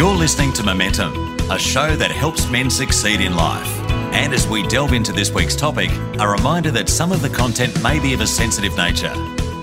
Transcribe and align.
You're 0.00 0.16
listening 0.16 0.54
to 0.54 0.62
Momentum, 0.62 1.12
a 1.50 1.58
show 1.58 1.94
that 1.94 2.10
helps 2.10 2.48
men 2.48 2.70
succeed 2.70 3.20
in 3.20 3.36
life. 3.36 3.68
And 4.14 4.32
as 4.32 4.48
we 4.48 4.66
delve 4.66 4.94
into 4.94 5.12
this 5.12 5.30
week's 5.30 5.54
topic, 5.54 5.90
a 6.18 6.26
reminder 6.26 6.70
that 6.70 6.88
some 6.88 7.12
of 7.12 7.20
the 7.20 7.28
content 7.28 7.82
may 7.82 8.00
be 8.00 8.14
of 8.14 8.22
a 8.22 8.26
sensitive 8.26 8.74
nature. 8.78 9.14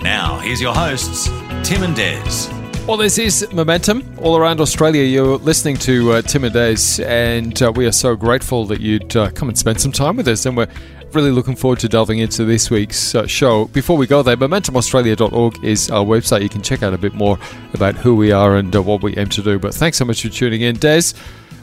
Now, 0.03 0.37
here's 0.37 0.61
your 0.61 0.75
hosts, 0.75 1.25
Tim 1.67 1.81
and 1.81 1.95
Des. 1.95 2.56
Well, 2.87 2.95
this 2.95 3.17
is 3.17 3.45
Momentum 3.51 4.01
all 4.19 4.37
around 4.37 4.61
Australia. 4.61 5.03
You're 5.03 5.39
listening 5.39 5.75
to 5.79 6.13
uh, 6.13 6.21
Tim 6.21 6.45
and 6.45 6.53
Des, 6.53 7.03
and 7.03 7.61
uh, 7.61 7.69
we 7.75 7.85
are 7.85 7.91
so 7.91 8.15
grateful 8.15 8.63
that 8.67 8.79
you'd 8.79 9.13
uh, 9.13 9.29
come 9.31 9.49
and 9.49 9.57
spend 9.57 9.81
some 9.81 9.91
time 9.91 10.15
with 10.15 10.25
us. 10.29 10.45
And 10.45 10.55
we're 10.55 10.69
really 11.11 11.31
looking 11.31 11.57
forward 11.57 11.79
to 11.79 11.89
delving 11.89 12.19
into 12.19 12.45
this 12.45 12.71
week's 12.71 13.13
uh, 13.13 13.27
show. 13.27 13.65
Before 13.65 13.97
we 13.97 14.07
go 14.07 14.23
there, 14.23 14.37
momentumaustralia.org 14.37 15.65
is 15.65 15.91
our 15.91 16.05
website. 16.05 16.43
You 16.43 16.47
can 16.47 16.61
check 16.61 16.81
out 16.81 16.93
a 16.93 16.97
bit 16.97 17.13
more 17.13 17.37
about 17.73 17.95
who 17.95 18.15
we 18.15 18.31
are 18.31 18.55
and 18.55 18.73
uh, 18.73 18.81
what 18.81 19.03
we 19.03 19.17
aim 19.17 19.27
to 19.31 19.43
do. 19.43 19.59
But 19.59 19.73
thanks 19.73 19.97
so 19.97 20.05
much 20.05 20.21
for 20.21 20.29
tuning 20.29 20.61
in. 20.61 20.77
Des, 20.77 21.11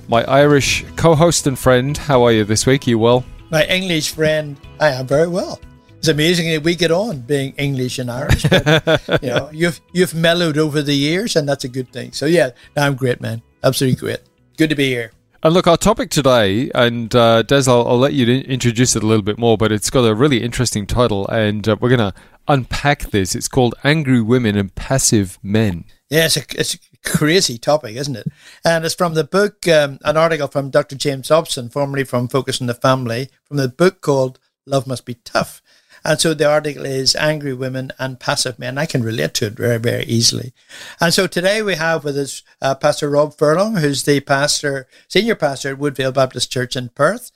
my 0.09 0.25
Irish 0.25 0.85
co 0.97 1.15
host 1.15 1.47
and 1.47 1.59
friend, 1.59 1.97
how 1.97 2.23
are 2.23 2.33
you 2.33 2.45
this 2.45 2.67
week? 2.67 2.87
You 2.87 2.99
well? 2.99 3.25
My 3.51 3.65
English 3.65 4.13
friend, 4.13 4.59
I 4.79 4.89
am 4.89 5.07
very 5.07 5.29
well. 5.29 5.59
It's 6.05 6.11
amazing 6.11 6.51
that 6.51 6.63
we 6.63 6.75
get 6.75 6.91
on 6.91 7.23
being 7.23 7.55
English 7.57 7.99
and 7.99 8.11
Irish. 8.11 8.43
But, 8.43 9.01
you 9.23 9.31
know, 9.31 9.49
you've 9.51 9.81
you've 9.95 10.15
mellowed 10.15 10.59
over 10.59 10.83
the 10.83 10.93
years, 10.93 11.35
and 11.35 11.49
that's 11.49 11.65
a 11.65 11.69
good 11.69 11.91
thing. 11.95 12.13
So 12.13 12.27
yeah, 12.27 12.51
I'm 12.77 12.95
great, 12.95 13.23
man. 13.23 13.41
Absolutely 13.63 13.99
great. 13.99 14.21
Good 14.59 14.69
to 14.69 14.77
be 14.77 14.89
here. 14.89 15.13
And 15.43 15.55
look, 15.55 15.67
our 15.67 15.79
topic 15.79 16.11
today, 16.11 16.71
and 16.75 17.15
uh, 17.15 17.41
Des, 17.41 17.63
I'll, 17.69 17.89
I'll, 17.89 17.97
let 17.97 18.13
you 18.13 18.27
introduce 18.27 18.95
it 18.95 19.03
a 19.03 19.07
little 19.07 19.23
bit 19.23 19.39
more, 19.39 19.57
but 19.57 19.73
it's 19.73 19.89
got 19.89 20.01
a 20.01 20.15
really 20.15 20.43
interesting 20.43 20.87
title, 20.87 21.27
and 21.29 21.67
uh, 21.67 21.77
we're 21.81 21.89
going 21.89 22.13
to 22.13 22.13
unpack 22.49 23.05
this. 23.05 23.35
It's 23.35 23.49
called 23.49 23.75
Angry 23.83 24.21
Women 24.21 24.59
and 24.59 24.75
Passive 24.75 25.39
Men. 25.43 25.87
Yeah, 26.11 26.27
it's 26.27 26.37
a, 26.37 26.45
it's 26.51 26.75
a 26.75 26.79
crazy 27.03 27.57
topic, 27.57 27.97
isn't 27.97 28.17
it? 28.17 28.27
And 28.63 28.85
it's 28.85 28.95
from 28.95 29.15
the 29.15 29.25
book, 29.25 29.67
um, 29.69 29.99
an 30.05 30.19
article 30.19 30.49
from 30.49 30.69
Dr. 30.69 30.97
James 30.97 31.29
Dobson, 31.29 31.71
formerly 31.71 32.05
from 32.05 32.29
Focus 32.29 32.61
on 32.61 32.67
the 32.67 32.75
Family, 32.75 33.31
from 33.45 33.57
the 33.57 33.69
book 33.69 34.03
called 34.03 34.39
Love 34.67 34.87
Must 34.87 35.07
Be 35.07 35.15
Tough. 35.15 35.63
And 36.05 36.21
so 36.21 36.35
the 36.35 36.49
article 36.49 36.85
is 36.85 37.17
Angry 37.17 37.55
Women 37.55 37.91
and 37.99 38.21
Passive 38.21 38.59
Men. 38.59 38.77
I 38.77 38.85
can 38.87 39.03
relate 39.03 39.33
to 39.35 39.47
it 39.47 39.55
very, 39.55 39.79
very 39.79 40.05
easily. 40.05 40.53
And 41.01 41.15
so 41.15 41.27
today 41.27 41.63
we 41.63 41.77
have 41.77 42.05
with 42.05 42.19
us 42.19 42.43
uh, 42.61 42.75
Pastor 42.75 43.09
Rob 43.09 43.37
Furlong, 43.37 43.77
who's 43.77 44.03
the 44.03 44.21
pastor, 44.21 44.87
senior 45.09 45.35
pastor 45.35 45.71
at 45.71 45.79
Woodvale 45.79 46.13
Baptist 46.13 46.53
Church 46.53 46.77
in 46.77 46.91
Perth. 46.91 47.31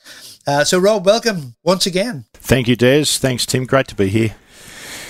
Uh, 0.47 0.65
so, 0.65 0.79
Rob, 0.79 1.07
welcome 1.07 1.55
once 1.63 1.87
again. 1.87 2.27
Thank 2.35 2.69
you, 2.69 2.77
Des. 2.77 3.05
Thanks, 3.05 3.47
Tim. 3.47 3.65
Great 3.65 3.89
to 3.89 3.95
be 3.95 4.09
here. 4.09 4.35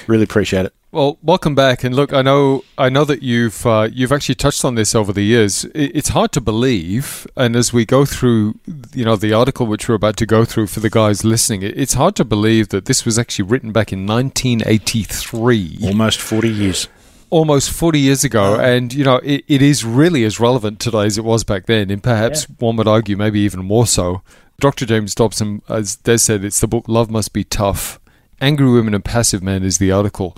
Really 0.09 0.25
appreciate 0.25 0.65
it. 0.65 0.73
Well, 0.91 1.19
welcome 1.23 1.55
back, 1.55 1.85
and 1.85 1.95
look, 1.95 2.15
I 2.15 2.23
know, 2.23 2.65
I 2.79 2.89
know 2.89 3.05
that 3.05 3.23
you've 3.23 3.67
uh, 3.67 3.91
you've 3.93 4.11
actually 4.11 4.37
touched 4.37 4.65
on 4.65 4.75
this 4.75 4.95
over 4.95 5.13
the 5.13 5.23
years. 5.23 5.67
It's 5.75 6.09
hard 6.09 6.33
to 6.33 6.41
believe, 6.41 7.27
and 7.37 7.55
as 7.55 7.75
we 7.75 7.85
go 7.85 8.07
through, 8.07 8.59
you 8.95 9.05
know, 9.05 9.15
the 9.15 9.35
article 9.35 9.67
which 9.67 9.87
we're 9.87 9.97
about 9.97 10.17
to 10.17 10.25
go 10.25 10.47
through 10.47 10.69
for 10.69 10.81
the 10.81 10.89
guys 10.89 11.27
listening, 11.27 11.63
it's 11.63 11.93
hard 11.93 12.17
to 12.17 12.25
believe 12.25 12.71
that 12.71 12.87
this 12.87 13.05
was 13.05 13.19
actually 13.19 13.45
written 13.51 13.71
back 13.71 13.93
in 13.93 14.07
1983, 14.07 15.81
almost 15.83 16.23
40 16.23 16.49
years, 16.49 16.89
almost 17.29 17.71
40 17.71 18.01
years 18.01 18.25
ago, 18.25 18.59
and 18.59 18.95
you 18.95 19.05
know, 19.05 19.17
it, 19.17 19.45
it 19.47 19.61
is 19.61 19.85
really 19.85 20.25
as 20.25 20.41
relevant 20.41 20.81
today 20.81 21.05
as 21.05 21.19
it 21.19 21.25
was 21.25 21.45
back 21.45 21.67
then, 21.67 21.91
and 21.91 22.03
perhaps 22.03 22.47
yeah. 22.49 22.57
one 22.61 22.77
would 22.77 22.89
argue 22.89 23.19
maybe 23.19 23.41
even 23.41 23.63
more 23.63 23.87
so. 23.87 24.23
Dr. 24.59 24.87
James 24.87 25.15
Dobson, 25.15 25.61
as 25.69 25.97
Des 25.97 26.17
said, 26.17 26.47
it's 26.47 26.61
the 26.61 26.67
book 26.67 26.89
"Love 26.89 27.11
Must 27.11 27.31
Be 27.35 27.45
Tough." 27.45 28.01
Angry 28.41 28.71
Women 28.71 28.95
and 28.95 29.05
Passive 29.05 29.43
Men 29.43 29.63
is 29.63 29.79
the 29.79 29.93
article. 29.93 30.37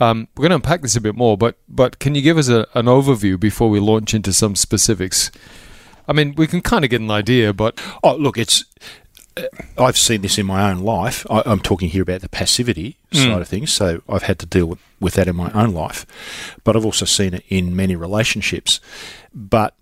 Um, 0.00 0.28
we're 0.36 0.42
going 0.42 0.50
to 0.50 0.56
unpack 0.56 0.82
this 0.82 0.96
a 0.96 1.00
bit 1.00 1.14
more, 1.14 1.36
but 1.36 1.56
but 1.68 1.98
can 1.98 2.14
you 2.14 2.22
give 2.22 2.38
us 2.38 2.48
a, 2.48 2.66
an 2.74 2.86
overview 2.86 3.38
before 3.38 3.70
we 3.70 3.78
launch 3.78 4.14
into 4.14 4.32
some 4.32 4.56
specifics? 4.56 5.30
I 6.08 6.12
mean, 6.12 6.34
we 6.34 6.46
can 6.46 6.60
kind 6.60 6.84
of 6.84 6.90
get 6.90 7.00
an 7.00 7.10
idea, 7.10 7.52
but 7.52 7.80
oh, 8.02 8.16
look, 8.16 8.36
it's 8.36 8.64
uh, 9.36 9.42
I've 9.78 9.96
seen 9.96 10.22
this 10.22 10.38
in 10.38 10.46
my 10.46 10.70
own 10.70 10.80
life. 10.80 11.24
I, 11.30 11.42
am 11.46 11.60
talking 11.60 11.88
here 11.88 12.02
about 12.02 12.20
the 12.20 12.28
passivity 12.28 12.98
mm. 13.12 13.22
side 13.22 13.40
of 13.40 13.48
things, 13.48 13.72
so 13.72 14.02
I've 14.08 14.24
had 14.24 14.38
to 14.40 14.46
deal 14.46 14.66
with, 14.66 14.80
with 14.98 15.14
that 15.14 15.28
in 15.28 15.36
my 15.36 15.50
own 15.52 15.72
life, 15.72 16.04
but 16.64 16.74
I've 16.74 16.84
also 16.84 17.04
seen 17.04 17.34
it 17.34 17.44
in 17.48 17.76
many 17.76 17.94
relationships. 17.94 18.80
But 19.32 19.74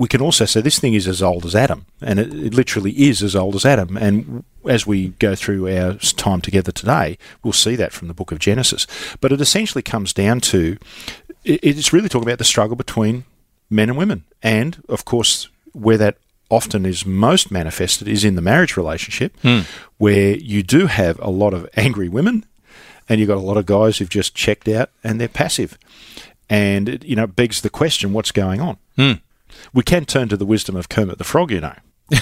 we 0.00 0.08
can 0.08 0.22
also 0.22 0.46
say 0.46 0.62
this 0.62 0.78
thing 0.78 0.94
is 0.94 1.06
as 1.06 1.22
old 1.22 1.44
as 1.44 1.54
Adam, 1.54 1.84
and 2.00 2.18
it, 2.18 2.32
it, 2.32 2.54
literally 2.54 2.92
is 2.92 3.22
as 3.22 3.36
old 3.36 3.54
as 3.54 3.66
Adam. 3.66 3.98
And 3.98 4.44
as 4.66 4.86
we 4.86 5.08
go 5.18 5.34
through 5.34 5.68
our 5.68 5.92
time 5.92 6.40
together 6.40 6.72
today, 6.72 7.18
we'll 7.42 7.52
see 7.52 7.76
that 7.76 7.92
from 7.92 8.08
the 8.08 8.14
book 8.14 8.32
of 8.32 8.38
Genesis. 8.38 8.86
But 9.20 9.30
it 9.30 9.42
essentially 9.42 9.82
comes 9.82 10.14
down 10.14 10.40
to 10.40 10.78
it, 11.44 11.60
it's 11.62 11.92
really 11.92 12.08
talking 12.08 12.26
about 12.26 12.38
the 12.38 12.44
struggle 12.44 12.76
between 12.76 13.24
men 13.68 13.90
and 13.90 13.98
women, 13.98 14.24
and 14.42 14.82
of 14.88 15.04
course, 15.04 15.50
where 15.72 15.98
that 15.98 16.16
often 16.50 16.86
is 16.86 17.04
most 17.04 17.50
manifested 17.50 18.08
is 18.08 18.24
in 18.24 18.36
the 18.36 18.42
marriage 18.42 18.78
relationship, 18.78 19.38
hmm. 19.42 19.60
where 19.98 20.34
you 20.34 20.62
do 20.62 20.86
have 20.86 21.20
a 21.20 21.28
lot 21.28 21.52
of 21.52 21.68
angry 21.76 22.08
women, 22.08 22.46
and 23.06 23.20
you've 23.20 23.28
got 23.28 23.36
a 23.36 23.40
lot 23.40 23.58
of 23.58 23.66
guys 23.66 23.98
who've 23.98 24.08
just 24.08 24.34
checked 24.34 24.66
out 24.66 24.88
and 25.04 25.20
they're 25.20 25.28
passive. 25.28 25.76
And 26.48 26.88
it, 26.88 27.04
you 27.04 27.16
know, 27.16 27.26
begs 27.26 27.60
the 27.60 27.68
question, 27.68 28.14
what's 28.14 28.32
going 28.32 28.62
on? 28.62 28.78
Hmm. 28.96 29.12
We 29.72 29.82
can 29.82 30.04
turn 30.04 30.28
to 30.28 30.36
the 30.36 30.46
wisdom 30.46 30.76
of 30.76 30.88
Kermit 30.88 31.18
the 31.18 31.24
Frog, 31.24 31.50
you 31.50 31.60
know. 31.60 31.74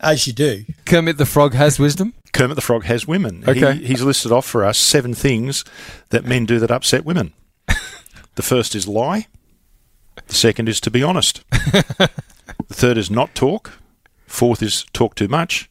As 0.00 0.26
you 0.26 0.32
do. 0.32 0.64
Kermit 0.84 1.16
the 1.16 1.26
Frog 1.26 1.54
has 1.54 1.78
wisdom? 1.78 2.14
Kermit 2.32 2.56
the 2.56 2.62
Frog 2.62 2.84
has 2.84 3.06
women. 3.06 3.44
Okay. 3.46 3.74
He, 3.76 3.86
he's 3.86 4.02
listed 4.02 4.32
off 4.32 4.46
for 4.46 4.64
us 4.64 4.78
seven 4.78 5.14
things 5.14 5.64
that 6.10 6.24
men 6.24 6.44
do 6.44 6.58
that 6.58 6.70
upset 6.70 7.04
women. 7.04 7.32
the 8.34 8.42
first 8.42 8.74
is 8.74 8.88
lie. 8.88 9.28
The 10.26 10.34
second 10.34 10.68
is 10.68 10.80
to 10.80 10.90
be 10.90 11.02
honest. 11.02 11.48
the 11.50 12.10
third 12.68 12.98
is 12.98 13.10
not 13.10 13.34
talk. 13.34 13.78
Fourth 14.26 14.62
is 14.62 14.84
talk 14.92 15.14
too 15.14 15.28
much. 15.28 15.70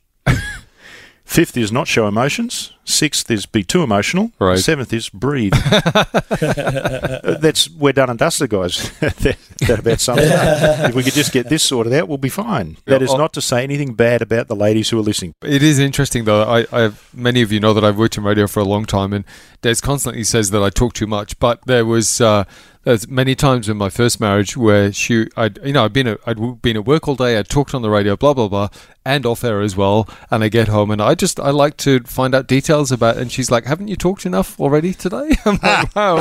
Fifth 1.32 1.56
is 1.56 1.72
not 1.72 1.88
show 1.88 2.10
emotions. 2.10 2.74
Sixth 2.84 3.32
is 3.32 3.46
be 3.46 3.64
too 3.64 3.84
emotional. 3.84 4.34
Right. 4.38 4.60
Seventh 4.60 4.92
is 4.92 5.08
breathe. 5.08 5.54
That's 6.42 7.70
we're 7.70 7.94
done 7.94 8.10
and 8.10 8.20
dusted, 8.20 8.50
guys. 8.50 8.92
that, 9.00 9.16
that, 9.60 9.80
about 9.80 10.02
sums 10.02 10.24
up. 10.24 10.90
If 10.90 10.96
we 10.96 11.04
could 11.04 11.14
just 11.14 11.32
get 11.32 11.48
this 11.48 11.64
sorted 11.64 11.94
out, 11.94 12.10
we'll 12.10 12.18
be 12.18 12.28
fine. 12.28 12.76
That 12.84 13.02
is 13.02 13.14
not 13.14 13.32
to 13.32 13.42
say 13.42 13.64
anything 13.64 13.94
bad 13.94 14.22
about 14.22 14.50
the 14.50 14.58
ladies 14.58 14.90
who 14.90 15.00
are 15.00 15.04
listening. 15.04 15.34
It 15.42 15.64
is 15.64 15.80
interesting, 15.80 16.26
though. 16.26 16.44
I, 16.44 16.66
I 16.74 16.92
many 17.14 17.42
of 17.42 17.50
you 17.54 17.62
know 17.62 17.74
that 17.74 17.86
I've 17.86 17.98
worked 17.98 18.18
in 18.18 18.26
radio 18.26 18.46
for 18.46 18.60
a 18.60 18.66
long 18.66 18.84
time, 18.84 19.14
and 19.14 19.24
Des 19.62 19.76
constantly 19.82 20.26
says 20.26 20.52
that 20.52 20.62
I 20.62 20.70
talk 20.70 20.92
too 20.92 21.08
much. 21.08 21.40
But 21.40 21.62
there 21.66 21.86
was. 21.86 22.20
Uh, 22.20 22.44
there's 22.84 23.08
many 23.08 23.36
times 23.36 23.70
in 23.70 23.78
my 23.78 23.90
first 23.90 24.20
marriage 24.20 24.58
where 24.58 24.92
she, 24.92 25.28
I'd, 25.38 25.60
you 25.64 25.74
know, 25.74 25.86
I'd 25.86 25.94
been, 25.94 26.08
at, 26.08 26.20
I'd 26.26 26.62
been 26.62 26.78
at 26.78 26.86
work 26.86 27.08
all 27.08 27.16
day, 27.16 27.38
I'd 27.38 27.48
talked 27.48 27.76
on 27.76 27.82
the 27.82 27.90
radio, 27.90 28.16
blah 28.16 28.34
blah 28.34 28.48
blah, 28.48 28.70
and 29.06 29.26
off 29.26 29.44
air 29.44 29.62
as 29.62 29.76
well, 29.78 30.10
and 30.30 30.44
I 30.44 30.50
get 30.50 30.68
home 30.68 30.90
and 30.92 31.02
I 31.02 31.16
just, 31.16 31.40
I 31.40 31.52
like 31.52 31.78
to 31.78 32.00
find 32.02 32.34
out 32.34 32.48
details 32.48 32.92
about, 32.92 33.18
and 33.18 33.32
she's 33.32 33.52
like, 33.52 33.66
"Haven't 33.66 33.88
you 33.88 33.96
talked 33.96 34.26
enough 34.26 34.60
already 34.60 34.94
today?" 34.94 35.32
I'm 35.46 35.60
like, 35.62 35.96
"Wow, 35.96 36.18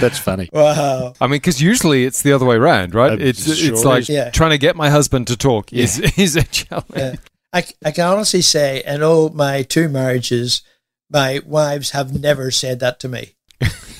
that's 0.00 0.18
funny." 0.18 0.48
Wow. 0.60 1.14
I 1.20 1.26
mean, 1.26 1.36
because 1.36 1.62
usually 1.62 2.04
it's 2.04 2.22
the 2.22 2.32
other 2.32 2.44
way 2.44 2.56
around, 2.56 2.94
right? 2.94 3.12
Uh, 3.12 3.16
it's 3.18 3.56
sure 3.56 3.72
it's 3.72 3.84
like 3.84 4.08
yeah. 4.08 4.30
trying 4.30 4.50
to 4.50 4.58
get 4.58 4.76
my 4.76 4.90
husband 4.90 5.26
to 5.28 5.36
talk 5.36 5.72
yeah. 5.72 5.84
is 5.84 5.98
is 6.18 6.36
a 6.36 6.42
challenge. 6.42 6.86
Yeah. 6.94 7.14
I, 7.52 7.64
I 7.84 7.90
can 7.90 8.06
honestly 8.06 8.42
say, 8.42 8.82
in 8.86 9.02
all 9.02 9.30
my 9.30 9.62
two 9.62 9.88
marriages, 9.88 10.62
my 11.08 11.40
wives 11.44 11.90
have 11.90 12.18
never 12.18 12.50
said 12.50 12.80
that 12.80 13.00
to 13.00 13.08
me. 13.08 13.34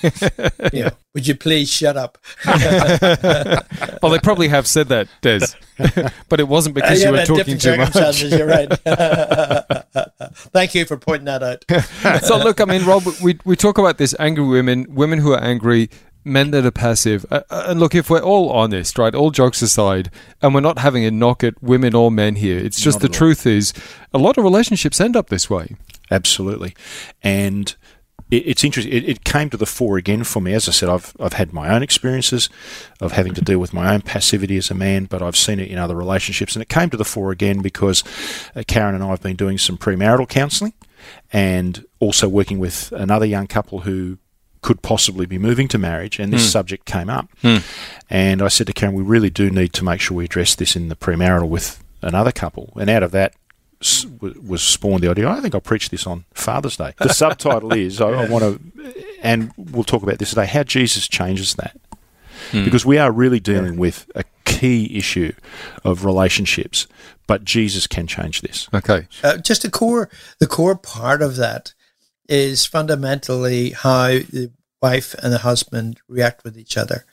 you 0.73 0.85
know, 0.85 0.91
would 1.15 1.27
you 1.27 1.35
please 1.35 1.71
shut 1.71 1.97
up? 1.97 2.19
well, 2.47 4.13
they 4.13 4.19
probably 4.19 4.49
have 4.49 4.67
said 4.67 4.89
that, 4.89 5.09
Des, 5.21 5.47
but 6.29 6.41
it 6.41 6.49
wasn't 6.49 6.75
because 6.75 7.05
uh, 7.05 7.11
yeah, 7.11 7.11
you 7.11 7.33
were 7.33 7.39
talking 7.39 7.59
too 7.59 7.77
much. 7.77 8.23
You're 8.23 8.47
right. 8.47 8.71
Thank 10.53 10.75
you 10.75 10.85
for 10.85 10.97
pointing 10.97 11.27
that 11.27 11.43
out. 11.43 12.25
so, 12.25 12.39
look, 12.39 12.61
I 12.61 12.65
mean, 12.65 12.85
Rob, 12.85 13.05
we 13.23 13.39
we 13.45 13.57
talk 13.57 13.79
about 13.79 13.99
this 13.99 14.15
angry 14.19 14.45
women, 14.45 14.87
women 14.89 15.19
who 15.19 15.33
are 15.33 15.43
angry, 15.43 15.91
men 16.25 16.51
that 16.51 16.67
are 16.67 16.71
passive. 16.71 17.25
Uh, 17.31 17.43
uh, 17.51 17.65
and 17.69 17.81
look, 17.81 17.95
if 17.95 18.11
we're 18.11 18.21
all 18.21 18.51
honest, 18.51 18.99
right, 18.99 19.15
all 19.15 19.31
jokes 19.31 19.63
aside, 19.63 20.11
and 20.43 20.55
we're 20.55 20.61
not 20.61 20.79
having 20.79 21.05
a 21.05 21.11
knock 21.11 21.43
at 21.45 21.61
women 21.63 21.95
or 21.95 22.11
men 22.11 22.37
here, 22.37 22.59
it's 22.59 22.81
just 22.81 22.97
not 22.97 23.03
the 23.03 23.09
truth 23.09 23.47
is 23.47 23.73
a 24.13 24.19
lot 24.19 24.39
of 24.39 24.45
relationships 24.45 25.01
end 25.01 25.17
up 25.17 25.29
this 25.29 25.49
way. 25.49 25.77
Absolutely. 26.11 26.75
And 27.23 27.75
it, 28.31 28.37
it's 28.47 28.65
interesting. 28.65 28.93
It, 28.93 29.09
it 29.09 29.25
came 29.25 29.51
to 29.51 29.57
the 29.57 29.67
fore 29.67 29.97
again 29.99 30.25
for 30.25 30.41
me. 30.41 30.53
As 30.55 30.69
I 30.69 30.73
said, 30.73 30.89
I've 30.89 31.15
I've 31.21 31.35
had 31.35 31.53
my 31.53 31.69
own 31.75 31.83
experiences 31.83 32.49
of 33.01 33.13
having 33.13 33.35
to 33.35 33.41
deal 33.41 33.59
with 33.59 33.73
my 33.73 33.93
own 33.95 34.01
passivity 34.03 34.57
as 34.57 34.71
a 34.71 34.75
man, 34.75 35.05
but 35.07 35.23
I've 35.23 35.37
seen 35.37 35.61
it 35.61 35.69
in 35.69 35.79
other 35.79 35.95
relationships, 35.97 36.55
and 36.57 36.63
it 36.63 36.69
came 36.69 36.91
to 36.91 36.97
the 36.97 37.05
fore 37.05 37.31
again 37.33 37.61
because 37.63 38.03
uh, 38.55 38.63
Karen 38.67 38.95
and 38.95 39.05
I 39.05 39.09
have 39.09 39.23
been 39.23 39.37
doing 39.37 39.59
some 39.59 39.77
premarital 39.79 40.29
counselling, 40.29 40.73
and 41.33 41.85
also 41.99 42.29
working 42.29 42.59
with 42.59 42.93
another 42.93 43.27
young 43.27 43.47
couple 43.47 43.81
who 43.81 44.19
could 44.63 44.83
possibly 44.83 45.25
be 45.25 45.39
moving 45.39 45.69
to 45.69 45.79
marriage, 45.79 46.19
and 46.19 46.33
this 46.33 46.47
Mm. 46.47 46.51
subject 46.53 46.85
came 46.85 47.09
up. 47.09 47.31
Mm. 47.43 47.63
And 48.11 48.43
I 48.43 48.49
said 48.49 48.67
to 48.67 48.75
Karen, 48.75 48.95
we 48.95 49.03
really 49.03 49.31
do 49.31 49.49
need 49.49 49.73
to 49.73 49.85
make 49.85 50.03
sure 50.03 50.19
we 50.19 50.27
address 50.27 50.55
this 50.55 50.77
in 50.77 50.89
the 50.89 50.97
premarital 50.97 51.49
with 51.49 51.83
another 52.03 52.31
couple. 52.31 52.71
And 52.79 52.91
out 52.91 53.03
of 53.03 53.11
that 53.13 53.35
was 54.21 54.63
spawned 54.63 55.03
the 55.03 55.11
idea. 55.11 55.29
I 55.29 55.41
think 55.41 55.55
I'll 55.55 55.61
preach 55.61 55.89
this 55.91 56.07
on 56.07 56.25
Father's 56.35 56.77
Day. 56.77 56.93
The 56.99 57.15
subtitle 57.15 57.73
is 57.73 58.01
I, 58.01 58.11
I 58.11 58.29
want 58.29 58.45
to, 58.45 58.95
and 59.23 59.53
we'll 59.57 59.85
talk 59.85 60.03
about 60.03 60.19
this 60.19 60.31
today. 60.31 60.47
How 60.47 60.63
Jesus 60.63 61.09
changes 61.09 61.55
that, 61.55 61.77
Hmm. 62.51 62.65
because 62.65 62.85
we 62.87 62.99
are 62.99 63.13
really 63.13 63.41
dealing 63.41 63.77
with 63.77 64.11
a 64.15 64.25
key 64.45 64.97
issue 64.97 65.33
of 65.85 66.05
relationships, 66.05 66.87
but 67.27 67.45
Jesus 67.45 67.87
can 67.87 68.07
change 68.07 68.41
this. 68.41 68.69
Okay. 68.75 69.07
Uh, 69.23 69.37
just 69.39 69.63
the 69.63 69.71
core, 69.71 70.09
the 70.39 70.47
core 70.47 70.75
part 70.77 71.23
of 71.23 71.37
that 71.37 71.75
is 72.29 72.65
fundamentally 72.67 73.71
how 73.71 74.09
the 74.09 74.51
wife 74.83 75.15
and 75.23 75.33
the 75.33 75.39
husband 75.39 76.01
react 76.09 76.43
with 76.45 76.57
each 76.59 76.77
other. 76.77 77.05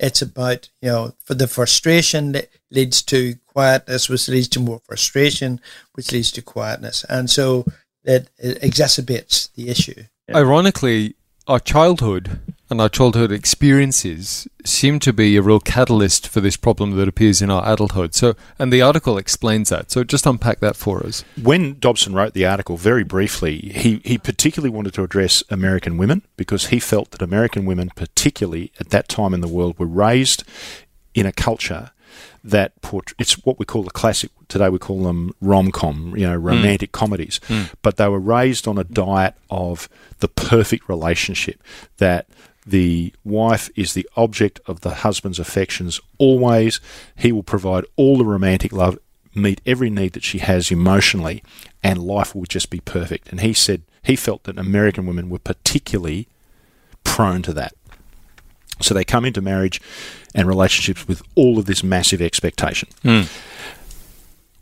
It's 0.00 0.22
about 0.22 0.68
you 0.80 0.88
know 0.88 1.14
for 1.22 1.34
the 1.34 1.46
frustration 1.46 2.32
that 2.32 2.48
leads 2.70 3.02
to 3.02 3.36
quietness, 3.46 4.08
which 4.08 4.28
leads 4.28 4.48
to 4.48 4.60
more 4.60 4.80
frustration, 4.80 5.60
which 5.92 6.10
leads 6.10 6.32
to 6.32 6.42
quietness, 6.42 7.04
and 7.08 7.28
so 7.28 7.66
it, 8.04 8.30
it 8.38 8.60
exacerbates 8.62 9.52
the 9.54 9.68
issue. 9.68 10.04
Ironically, 10.34 11.16
our 11.46 11.60
childhood 11.60 12.40
and 12.70 12.80
our 12.80 12.88
childhood 12.88 13.32
experiences 13.32 14.46
seem 14.64 15.00
to 15.00 15.12
be 15.12 15.36
a 15.36 15.42
real 15.42 15.58
catalyst 15.58 16.28
for 16.28 16.40
this 16.40 16.56
problem 16.56 16.92
that 16.92 17.08
appears 17.08 17.42
in 17.42 17.50
our 17.50 17.70
adulthood. 17.70 18.14
So, 18.14 18.34
and 18.58 18.72
the 18.72 18.80
article 18.80 19.18
explains 19.18 19.70
that. 19.70 19.90
So, 19.90 20.04
just 20.04 20.24
unpack 20.26 20.60
that 20.60 20.76
for 20.76 21.04
us. 21.04 21.24
when 21.40 21.78
Dobson 21.78 22.14
wrote 22.14 22.32
the 22.32 22.46
article, 22.46 22.76
very 22.76 23.02
briefly, 23.02 23.58
he, 23.58 24.00
he 24.04 24.18
particularly 24.18 24.70
wanted 24.70 24.94
to 24.94 25.02
address 25.02 25.42
American 25.50 25.96
women 25.96 26.22
because 26.36 26.66
he 26.66 26.78
felt 26.78 27.10
that 27.10 27.22
American 27.22 27.66
women, 27.66 27.90
particularly 27.94 28.72
at 28.78 28.90
that 28.90 29.08
time 29.08 29.34
in 29.34 29.40
the 29.40 29.48
world, 29.48 29.78
were 29.78 29.86
raised 29.86 30.44
in 31.12 31.26
a 31.26 31.32
culture 31.32 31.90
that 32.42 32.72
it's 33.18 33.44
what 33.44 33.58
we 33.58 33.66
call 33.66 33.82
the 33.82 33.90
classic 33.90 34.30
today 34.48 34.68
we 34.68 34.78
call 34.78 35.02
them 35.04 35.32
rom-com 35.40 36.16
you 36.16 36.26
know 36.26 36.38
hmm. 36.38 36.46
romantic 36.46 36.90
comedies 36.90 37.38
hmm. 37.46 37.64
but 37.82 37.98
they 37.98 38.08
were 38.08 38.18
raised 38.18 38.66
on 38.66 38.78
a 38.78 38.84
diet 38.84 39.34
of 39.50 39.88
the 40.20 40.28
perfect 40.28 40.88
relationship 40.88 41.62
that 41.98 42.26
the 42.66 43.12
wife 43.24 43.70
is 43.74 43.94
the 43.94 44.08
object 44.16 44.60
of 44.66 44.80
the 44.80 44.96
husband's 44.96 45.38
affections 45.38 46.00
always. 46.18 46.80
He 47.16 47.32
will 47.32 47.42
provide 47.42 47.84
all 47.96 48.18
the 48.18 48.24
romantic 48.24 48.72
love 48.72 48.98
meet 49.34 49.60
every 49.64 49.90
need 49.90 50.12
that 50.12 50.24
she 50.24 50.38
has 50.38 50.70
emotionally 50.70 51.42
and 51.82 52.02
life 52.02 52.34
will 52.34 52.44
just 52.44 52.70
be 52.70 52.80
perfect. 52.80 53.28
And 53.30 53.40
he 53.40 53.52
said 53.52 53.82
he 54.02 54.16
felt 54.16 54.44
that 54.44 54.58
american 54.58 55.06
women 55.06 55.28
were 55.28 55.38
particularly 55.38 56.26
prone 57.04 57.42
to 57.42 57.52
that. 57.52 57.74
So 58.80 58.94
they 58.94 59.04
come 59.04 59.24
into 59.24 59.40
marriage 59.40 59.80
and 60.34 60.48
relationships 60.48 61.06
with 61.06 61.22
all 61.34 61.58
of 61.58 61.66
this 61.66 61.82
massive 61.82 62.22
expectation. 62.22 62.88
Hmm. 63.02 63.22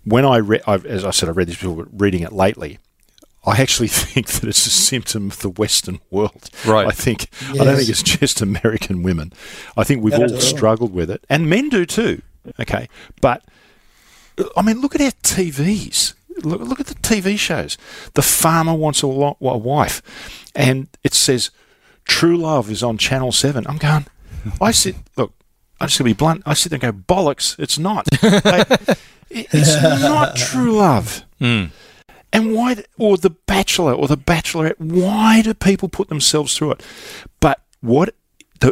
When 0.04 0.24
I 0.24 0.38
read, 0.38 0.62
as 0.66 1.04
I 1.04 1.10
said, 1.10 1.28
I 1.28 1.32
read 1.32 1.48
this 1.48 1.56
before, 1.56 1.84
but 1.84 2.00
reading 2.00 2.22
it 2.22 2.32
lately, 2.32 2.78
I 3.46 3.60
actually 3.60 3.88
think 4.04 4.26
that 4.28 4.44
it's 4.48 4.66
a 4.66 4.70
symptom 4.70 5.30
of 5.30 5.38
the 5.40 5.48
Western 5.50 6.00
world. 6.10 6.50
Right. 6.66 6.86
I 6.86 6.90
think 6.90 7.28
I 7.50 7.64
don't 7.64 7.76
think 7.76 7.88
it's 7.88 8.02
just 8.02 8.40
American 8.40 9.02
women. 9.02 9.32
I 9.76 9.84
think 9.84 10.02
we've 10.02 10.12
Not 10.18 10.32
all 10.32 10.40
struggled 10.40 10.92
with 10.92 11.10
it, 11.10 11.24
and 11.30 11.48
men 11.48 11.68
do 11.68 11.86
too. 11.86 12.22
Okay, 12.60 12.88
but 13.20 13.42
I 14.56 14.62
mean, 14.62 14.80
look 14.80 14.94
at 14.94 15.00
our 15.00 15.10
TVs. 15.22 16.14
Look, 16.44 16.60
look 16.60 16.78
at 16.80 16.86
the 16.86 16.94
TV 16.94 17.36
shows. 17.38 17.76
The 18.14 18.22
farmer 18.22 18.72
wants 18.74 19.02
a, 19.02 19.06
lo- 19.08 19.36
a 19.40 19.58
wife, 19.58 20.00
and 20.54 20.86
it 21.02 21.12
says 21.14 21.50
True 22.04 22.36
Love 22.36 22.70
is 22.70 22.82
on 22.82 22.96
Channel 22.96 23.32
Seven. 23.32 23.66
I'm 23.66 23.78
going. 23.78 24.06
I 24.60 24.70
sit. 24.70 24.94
Look, 25.16 25.32
I'm 25.80 25.88
just 25.88 25.98
gonna 25.98 26.10
be 26.10 26.14
blunt. 26.14 26.42
I 26.46 26.54
sit 26.54 26.70
there 26.70 26.78
and 26.80 27.06
go, 27.06 27.14
bollocks. 27.14 27.58
It's 27.58 27.78
not. 27.78 28.06
They- 28.20 28.64
it- 29.30 29.48
it's 29.52 29.82
not 29.82 30.36
True 30.36 30.72
Love. 30.78 31.22
Mm. 31.40 31.70
And 32.32 32.54
why, 32.54 32.76
or 32.98 33.16
The 33.16 33.30
Bachelor 33.30 33.92
or 33.94 34.06
The 34.08 34.16
Bachelorette, 34.16 34.78
why 34.78 35.42
do 35.42 35.54
people 35.54 35.88
put 35.88 36.08
themselves 36.08 36.56
through 36.56 36.72
it? 36.72 36.82
But 37.40 37.60
what 37.80 38.14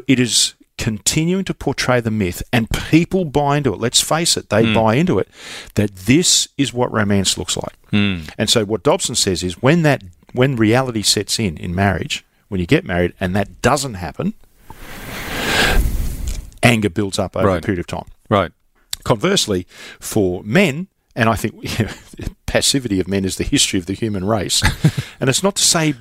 it 0.07 0.21
is 0.21 0.55
continuing 0.79 1.43
to 1.45 1.55
portray 1.55 2.01
the 2.01 2.11
myth, 2.11 2.43
and 2.53 2.69
people 2.71 3.25
buy 3.25 3.57
into 3.57 3.73
it. 3.73 3.81
Let's 3.81 4.01
face 4.01 4.37
it, 4.37 4.51
they 4.51 4.75
buy 4.75 4.97
into 4.97 5.19
it 5.19 5.29
that 5.75 5.95
this 5.97 6.49
is 6.59 6.73
what 6.75 6.93
romance 6.93 7.39
looks 7.39 7.57
like. 7.57 7.75
Mm. 7.93 8.29
And 8.37 8.51
so, 8.51 8.65
what 8.65 8.83
Dobson 8.83 9.15
says 9.15 9.43
is 9.43 9.63
when 9.63 9.83
that 9.83 10.03
when 10.33 10.55
reality 10.57 11.01
sets 11.03 11.39
in 11.39 11.57
in 11.57 11.75
marriage, 11.75 12.25
when 12.49 12.61
you 12.61 12.67
get 12.67 12.85
married, 12.85 13.15
and 13.19 13.35
that 13.35 13.63
doesn't 13.63 13.95
happen, 13.95 14.35
anger 16.63 16.91
builds 16.91 17.19
up 17.19 17.37
over 17.37 17.47
Right. 17.47 17.59
a 17.59 17.67
period 17.67 17.81
of 17.81 17.87
time. 17.87 18.07
Right. 18.29 18.53
Conversely, 19.05 19.67
for 20.01 20.43
men, 20.45 20.89
and 21.17 21.29
I 21.29 21.35
think 21.35 21.65
passivity 22.47 23.01
of 23.01 23.09
men 23.09 23.25
is 23.25 23.37
the 23.37 23.45
history 23.45 23.81
of 23.81 23.87
the 23.87 23.95
human 23.95 24.25
race, 24.25 24.63
and 25.21 25.29
it's 25.29 25.43
not 25.43 25.57
to 25.57 25.63
say 25.63 25.95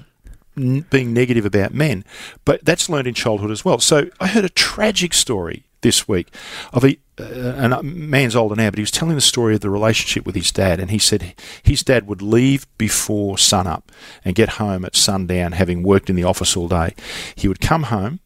n- 0.57 0.85
being 0.89 1.13
negative 1.13 1.45
about 1.45 1.73
men, 1.73 2.03
but 2.44 2.63
that's 2.63 2.89
learned 2.89 3.07
in 3.07 3.13
childhood 3.13 3.50
as 3.50 3.65
well. 3.65 3.79
So 3.79 4.09
I 4.19 4.27
heard 4.27 4.45
a 4.45 4.50
tragic 4.50 5.13
story 5.13 5.63
this 5.81 6.07
week 6.07 6.33
of 6.73 6.83
a, 6.83 6.97
uh, 7.19 7.77
a 7.79 7.83
man's 7.83 8.35
older 8.35 8.56
now, 8.56 8.69
but 8.69 8.77
he 8.77 8.83
was 8.83 8.91
telling 8.91 9.15
the 9.15 9.21
story 9.21 9.56
of 9.56 9.62
the 9.62 9.69
relationship 9.69 10.25
with 10.25 10.35
his 10.35 10.51
dad, 10.51 10.79
and 10.79 10.91
he 10.91 11.00
said 11.00 11.33
his 11.63 11.81
dad 11.81 12.07
would 12.07 12.21
leave 12.21 12.67
before 12.77 13.38
sunup 13.38 13.91
and 14.25 14.35
get 14.35 14.50
home 14.50 14.83
at 14.83 14.95
sundown, 14.95 15.53
having 15.53 15.81
worked 15.81 16.09
in 16.09 16.15
the 16.15 16.23
office 16.23 16.57
all 16.57 16.67
day. 16.67 16.94
He 17.35 17.47
would 17.47 17.62
come 17.62 17.83
home 17.83 18.19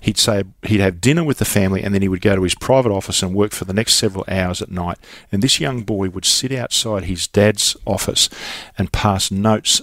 he'd 0.00 0.18
say 0.18 0.44
he'd 0.62 0.80
have 0.80 1.00
dinner 1.00 1.24
with 1.24 1.38
the 1.38 1.44
family 1.44 1.82
and 1.82 1.94
then 1.94 2.02
he 2.02 2.08
would 2.08 2.20
go 2.20 2.36
to 2.36 2.42
his 2.42 2.54
private 2.54 2.92
office 2.92 3.22
and 3.22 3.34
work 3.34 3.52
for 3.52 3.64
the 3.64 3.72
next 3.72 3.94
several 3.94 4.24
hours 4.28 4.62
at 4.62 4.70
night. 4.70 4.98
And 5.32 5.42
this 5.42 5.60
young 5.60 5.82
boy 5.82 6.08
would 6.10 6.24
sit 6.24 6.52
outside 6.52 7.04
his 7.04 7.26
dad's 7.26 7.76
office 7.86 8.28
and 8.76 8.92
pass 8.92 9.30
notes 9.30 9.82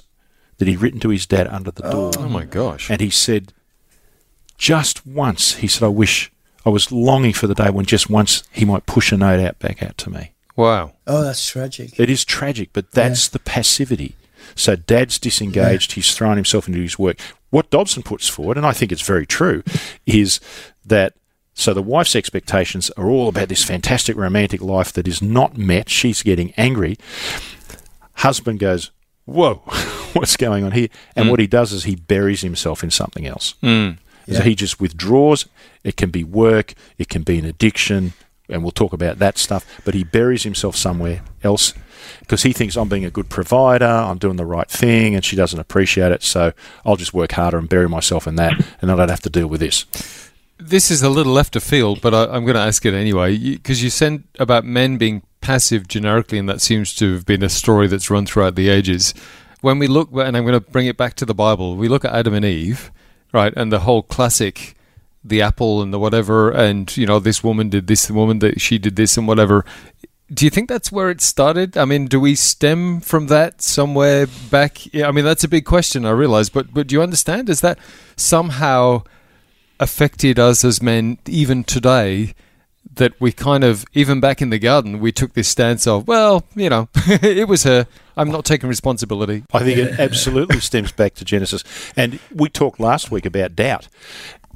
that 0.57 0.67
he'd 0.67 0.81
written 0.81 0.99
to 1.01 1.09
his 1.09 1.25
dad 1.25 1.47
under 1.47 1.71
the 1.71 1.89
door. 1.89 2.11
Oh 2.17 2.29
my 2.29 2.45
gosh. 2.45 2.89
And 2.89 3.01
he 3.01 3.09
said, 3.09 3.53
just 4.57 5.05
once, 5.05 5.55
he 5.55 5.67
said, 5.67 5.85
I 5.85 5.89
wish 5.89 6.31
I 6.65 6.69
was 6.69 6.91
longing 6.91 7.33
for 7.33 7.47
the 7.47 7.55
day 7.55 7.69
when 7.69 7.85
just 7.85 8.09
once 8.09 8.43
he 8.51 8.65
might 8.65 8.85
push 8.85 9.11
a 9.11 9.17
note 9.17 9.39
out 9.39 9.59
back 9.59 9.83
out 9.83 9.97
to 9.99 10.09
me. 10.09 10.31
Wow. 10.55 10.93
Oh, 11.05 11.23
that's 11.23 11.45
tragic. 11.45 11.99
It 11.99 12.09
is 12.09 12.23
tragic, 12.23 12.69
but 12.71 12.91
that's 12.91 13.27
the 13.27 13.39
passivity. 13.39 14.15
So 14.55 14.75
dad's 14.75 15.19
disengaged, 15.19 15.93
he's 15.93 16.15
thrown 16.15 16.37
himself 16.37 16.67
into 16.67 16.79
his 16.79 16.97
work. 16.97 17.17
What 17.49 17.69
Dobson 17.69 18.03
puts 18.03 18.27
forward, 18.27 18.57
and 18.57 18.65
I 18.65 18.73
think 18.73 18.91
it's 18.91 19.01
very 19.01 19.25
true, 19.25 19.63
is 20.05 20.39
that 20.85 21.13
so 21.53 21.73
the 21.73 21.81
wife's 21.81 22.15
expectations 22.15 22.89
are 22.91 23.07
all 23.07 23.29
about 23.29 23.47
this 23.47 23.63
fantastic 23.63 24.17
romantic 24.17 24.61
life 24.61 24.91
that 24.93 25.07
is 25.07 25.21
not 25.21 25.57
met. 25.57 25.89
She's 25.89 26.21
getting 26.21 26.53
angry. 26.57 26.97
Husband 28.15 28.59
goes, 28.59 28.91
Whoa, 29.23 29.55
what's 30.13 30.35
going 30.37 30.63
on 30.63 30.73
here? 30.73 30.89
And 31.15 31.31
what 31.31 31.39
he 31.39 31.47
does 31.47 31.71
is 31.71 31.85
he 31.85 31.95
buries 31.95 32.41
himself 32.41 32.83
in 32.83 32.91
something 32.91 33.25
else. 33.25 33.55
Mm. 33.63 33.97
So 34.31 34.41
he 34.41 34.55
just 34.55 34.79
withdraws. 34.79 35.45
It 35.83 35.97
can 35.97 36.09
be 36.09 36.23
work, 36.23 36.73
it 36.97 37.09
can 37.09 37.23
be 37.23 37.37
an 37.39 37.45
addiction, 37.45 38.13
and 38.49 38.63
we'll 38.63 38.71
talk 38.71 38.91
about 38.93 39.19
that 39.19 39.37
stuff. 39.37 39.65
But 39.85 39.93
he 39.93 40.03
buries 40.03 40.43
himself 40.43 40.75
somewhere 40.75 41.21
else 41.43 41.73
because 42.19 42.43
he 42.43 42.53
thinks 42.53 42.75
I'm 42.75 42.89
being 42.89 43.05
a 43.05 43.11
good 43.11 43.29
provider, 43.29 43.85
I'm 43.85 44.17
doing 44.17 44.37
the 44.37 44.45
right 44.45 44.69
thing, 44.69 45.15
and 45.15 45.23
she 45.23 45.35
doesn't 45.35 45.59
appreciate 45.59 46.11
it. 46.11 46.23
So 46.23 46.53
I'll 46.85 46.95
just 46.95 47.13
work 47.13 47.33
harder 47.33 47.57
and 47.57 47.69
bury 47.69 47.89
myself 47.89 48.27
in 48.27 48.35
that, 48.35 48.53
and 48.81 48.91
I 48.91 48.95
don't 48.95 49.09
have 49.09 49.21
to 49.21 49.29
deal 49.29 49.47
with 49.47 49.59
this. 49.59 49.85
This 50.57 50.89
is 50.89 51.03
a 51.03 51.09
little 51.09 51.33
left 51.33 51.55
of 51.55 51.63
field, 51.63 52.01
but 52.01 52.13
I, 52.13 52.23
I'm 52.23 52.45
going 52.45 52.55
to 52.55 52.61
ask 52.61 52.85
it 52.85 52.93
anyway 52.93 53.37
because 53.37 53.83
you, 53.83 53.89
said 53.89 54.23
about 54.39 54.63
men 54.63 54.97
being 54.97 55.21
passive 55.41 55.87
generically, 55.87 56.39
and 56.39 56.49
that 56.49 56.61
seems 56.61 56.95
to 56.95 57.13
have 57.13 57.25
been 57.25 57.43
a 57.43 57.49
story 57.49 57.87
that's 57.87 58.09
run 58.09 58.25
throughout 58.25 58.55
the 58.55 58.69
ages. 58.69 59.13
When 59.61 59.79
we 59.79 59.87
look, 59.87 60.09
and 60.11 60.37
I'm 60.37 60.43
going 60.45 60.53
to 60.53 60.59
bring 60.59 60.87
it 60.87 60.97
back 60.97 61.15
to 61.15 61.25
the 61.25 61.33
Bible, 61.33 61.75
we 61.75 61.87
look 61.87 62.05
at 62.05 62.13
Adam 62.13 62.33
and 62.33 62.45
Eve, 62.45 62.91
right, 63.33 63.53
and 63.55 63.71
the 63.71 63.79
whole 63.79 64.01
classic, 64.01 64.75
the 65.23 65.41
apple 65.41 65.81
and 65.81 65.93
the 65.93 65.99
whatever, 65.99 66.51
and 66.51 66.95
you 66.95 67.05
know 67.05 67.19
this 67.19 67.43
woman 67.43 67.69
did 67.69 67.87
this, 67.87 68.07
the 68.07 68.13
woman 68.13 68.39
that 68.39 68.61
she 68.61 68.77
did 68.77 68.95
this 68.95 69.17
and 69.17 69.27
whatever. 69.27 69.65
Do 70.33 70.43
you 70.43 70.49
think 70.49 70.69
that's 70.69 70.91
where 70.91 71.11
it 71.11 71.21
started? 71.21 71.77
I 71.77 71.85
mean, 71.85 72.07
do 72.07 72.19
we 72.19 72.33
stem 72.33 72.99
from 72.99 73.27
that 73.27 73.61
somewhere 73.61 74.25
back? 74.49 74.91
Yeah, 74.91 75.07
I 75.07 75.11
mean, 75.11 75.23
that's 75.23 75.43
a 75.43 75.47
big 75.47 75.65
question. 75.65 76.05
I 76.05 76.11
realize, 76.11 76.49
but 76.49 76.73
but 76.73 76.87
do 76.87 76.95
you 76.95 77.01
understand? 77.01 77.47
Is 77.49 77.61
that 77.61 77.77
somehow 78.15 79.03
affected 79.79 80.39
us 80.39 80.65
as 80.65 80.81
men 80.81 81.19
even 81.27 81.63
today? 81.63 82.33
That 82.95 83.19
we 83.19 83.33
kind 83.33 83.63
of 83.63 83.85
even 83.93 84.19
back 84.19 84.41
in 84.41 84.51
the 84.51 84.59
garden, 84.59 84.99
we 84.99 85.11
took 85.11 85.33
this 85.33 85.49
stance 85.49 85.85
of, 85.85 86.07
well, 86.07 86.45
you 86.55 86.69
know, 86.69 86.87
it 86.95 87.47
was 87.47 87.63
her. 87.63 87.87
I'm 88.15 88.31
not 88.31 88.45
taking 88.45 88.69
responsibility. 88.69 89.43
I 89.53 89.59
think 89.59 89.77
it 89.77 89.99
absolutely 89.99 90.59
stems 90.61 90.91
back 90.91 91.13
to 91.15 91.25
Genesis. 91.25 91.63
And 91.97 92.19
we 92.33 92.47
talked 92.47 92.79
last 92.79 93.11
week 93.11 93.25
about 93.25 93.55
doubt. 93.55 93.89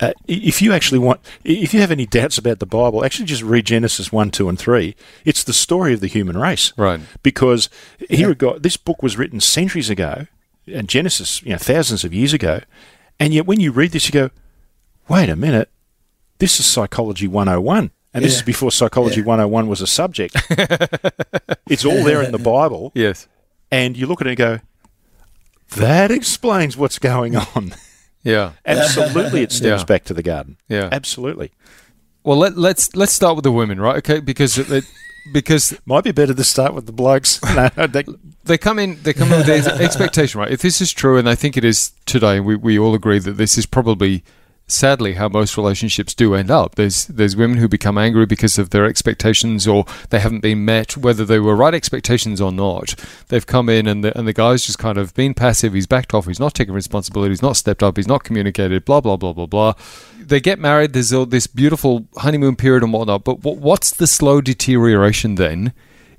Uh, 0.01 0.13
if 0.27 0.61
you 0.61 0.71
actually 0.73 0.99
want, 0.99 1.19
if 1.43 1.73
you 1.73 1.81
have 1.81 1.91
any 1.91 2.05
doubts 2.05 2.37
about 2.37 2.59
the 2.59 2.65
Bible, 2.65 3.03
actually 3.03 3.25
just 3.25 3.43
read 3.43 3.65
Genesis 3.65 4.11
1, 4.11 4.31
2, 4.31 4.47
and 4.47 4.57
3. 4.57 4.95
It's 5.25 5.43
the 5.43 5.51
story 5.53 5.93
of 5.93 5.99
the 5.99 6.07
human 6.07 6.37
race. 6.37 6.71
Right. 6.77 7.01
Because 7.21 7.69
here 8.09 8.29
we 8.29 8.35
got, 8.35 8.61
this 8.63 8.77
book 8.77 9.03
was 9.03 9.17
written 9.17 9.39
centuries 9.41 9.89
ago, 9.89 10.27
and 10.67 10.87
Genesis, 10.87 11.41
you 11.43 11.51
know, 11.51 11.57
thousands 11.57 12.03
of 12.05 12.13
years 12.13 12.33
ago. 12.33 12.61
And 13.19 13.33
yet 13.33 13.45
when 13.45 13.59
you 13.59 13.71
read 13.71 13.91
this, 13.91 14.07
you 14.07 14.13
go, 14.13 14.29
wait 15.09 15.29
a 15.29 15.35
minute, 15.35 15.69
this 16.37 16.59
is 16.59 16.65
Psychology 16.65 17.27
101. 17.27 17.91
And 18.13 18.23
this 18.25 18.33
Yeah. 18.33 18.37
is 18.39 18.43
before 18.43 18.71
Psychology 18.71 19.21
101 19.21 19.67
was 19.67 19.81
a 19.81 19.87
subject. 19.87 20.35
it's 21.67 21.83
all 21.85 22.03
there 22.03 22.21
in 22.23 22.31
the 22.31 22.39
Bible 22.39 22.91
Yes. 22.95 23.27
and 23.71 23.95
you 23.97 24.07
look 24.07 24.21
at 24.21 24.27
it 24.27 24.31
and 24.31 24.37
go, 24.37 24.59
that 25.75 26.09
explains 26.09 26.75
what's 26.77 26.97
going 26.99 27.35
on. 27.35 27.73
Yeah. 28.23 28.51
Absolutely, 28.65 29.41
it 29.43 29.51
stems 29.51 29.81
Yeah. 29.81 29.85
back 29.85 30.03
to 30.05 30.13
the 30.13 30.23
garden. 30.23 30.57
Yeah. 30.67 30.89
Absolutely. 30.91 31.51
Well, 32.23 32.37
let, 32.37 32.57
let's 32.57 32.95
let's 32.95 33.13
start 33.13 33.35
with 33.35 33.43
the 33.43 33.51
women, 33.51 33.79
right? 33.79 33.97
Okay, 33.97 34.19
because 34.19 34.57
it, 34.57 34.83
because 35.33 35.77
Might 35.85 36.03
be 36.03 36.11
better 36.11 36.33
to 36.33 36.43
start 36.43 36.73
with 36.73 36.85
the 36.85 36.91
blokes. 36.91 37.39
No, 37.55 37.87
they, 37.87 38.03
they 38.43 38.57
come 38.57 38.79
in 38.79 39.01
they 39.03 39.13
come 39.13 39.31
in 39.31 39.37
with 39.39 39.47
this 39.47 39.67
expectation, 39.87 40.39
right? 40.39 40.51
If 40.51 40.61
this 40.61 40.81
is 40.81 40.91
true, 40.91 41.17
and 41.17 41.29
I 41.29 41.35
think 41.35 41.55
it 41.57 41.63
is 41.63 41.91
today, 42.05 42.39
we 42.39 42.55
we 42.55 42.77
all 42.79 42.93
agree 42.93 43.19
that 43.19 43.33
this 43.33 43.57
is 43.57 43.65
probably 43.65 44.23
sadly 44.71 45.13
how 45.13 45.27
most 45.27 45.57
relationships 45.57 46.13
do 46.13 46.33
end 46.35 46.51
up. 46.51 46.75
There's 46.75 47.05
there's 47.05 47.35
women 47.35 47.57
who 47.57 47.67
become 47.67 47.97
angry 47.97 48.25
because 48.25 48.57
of 48.57 48.69
their 48.69 48.85
expectations 48.85 49.67
or 49.67 49.85
they 50.09 50.19
haven't 50.19 50.41
been 50.41 50.65
met, 50.65 50.97
whether 50.97 51.25
they 51.25 51.39
were 51.39 51.55
right 51.55 51.73
expectations 51.73 52.39
or 52.39 52.51
not. 52.51 52.95
They've 53.27 53.45
come 53.45 53.69
in 53.69 53.87
and 53.87 54.03
the 54.03 54.17
and 54.17 54.27
the 54.27 54.33
guy's 54.33 54.65
just 54.65 54.79
kind 54.79 54.97
of 54.97 55.13
been 55.13 55.33
passive, 55.33 55.73
he's 55.73 55.87
backed 55.87 56.13
off, 56.13 56.27
he's 56.27 56.39
not 56.39 56.53
taking 56.53 56.73
responsibility, 56.73 57.31
he's 57.31 57.41
not 57.41 57.57
stepped 57.57 57.83
up, 57.83 57.97
he's 57.97 58.07
not 58.07 58.23
communicated, 58.23 58.85
blah 58.85 59.01
blah 59.01 59.17
blah 59.17 59.33
blah 59.33 59.45
blah. 59.45 59.73
They 60.19 60.39
get 60.39 60.59
married, 60.59 60.93
there's 60.93 61.13
all 61.13 61.25
this 61.25 61.47
beautiful 61.47 62.07
honeymoon 62.17 62.55
period 62.55 62.83
and 62.83 62.93
whatnot, 62.93 63.23
but 63.23 63.43
what, 63.43 63.57
what's 63.57 63.91
the 63.91 64.07
slow 64.07 64.41
deterioration 64.41 65.35
then 65.35 65.73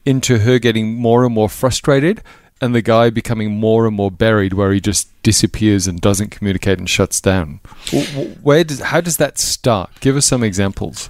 into 0.04 0.40
her 0.40 0.58
getting 0.58 0.94
more 0.94 1.24
and 1.24 1.34
more 1.34 1.48
frustrated 1.48 2.22
and 2.60 2.74
the 2.74 2.82
guy 2.82 3.10
becoming 3.10 3.52
more 3.58 3.86
and 3.86 3.96
more 3.96 4.10
buried 4.10 4.52
where 4.52 4.72
he 4.72 4.80
just 4.80 5.08
disappears 5.22 5.86
and 5.86 6.00
doesn't 6.00 6.30
communicate 6.30 6.78
and 6.78 6.88
shuts 6.90 7.20
down. 7.20 7.60
W- 7.86 8.06
w- 8.12 8.30
where 8.42 8.64
does 8.64 8.80
how 8.80 9.00
does 9.00 9.16
that 9.18 9.38
start? 9.38 9.90
Give 10.00 10.16
us 10.16 10.26
some 10.26 10.42
examples. 10.44 11.08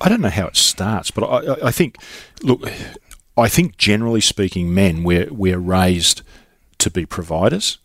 I 0.00 0.08
don't 0.08 0.20
know 0.20 0.28
how 0.30 0.46
it 0.48 0.56
starts, 0.56 1.10
but 1.10 1.22
I, 1.24 1.52
I- 1.54 1.66
I 1.68 1.70
think, 1.70 1.96
look, 2.42 2.70
I 3.36 3.48
think 3.48 3.76
generally 3.78 4.20
speaking, 4.20 4.74
men 4.74 5.04
we're 5.04 5.28
we're 5.32 5.58
raised 5.58 6.22
to 6.78 6.90
be 6.90 7.06
providers 7.06 7.78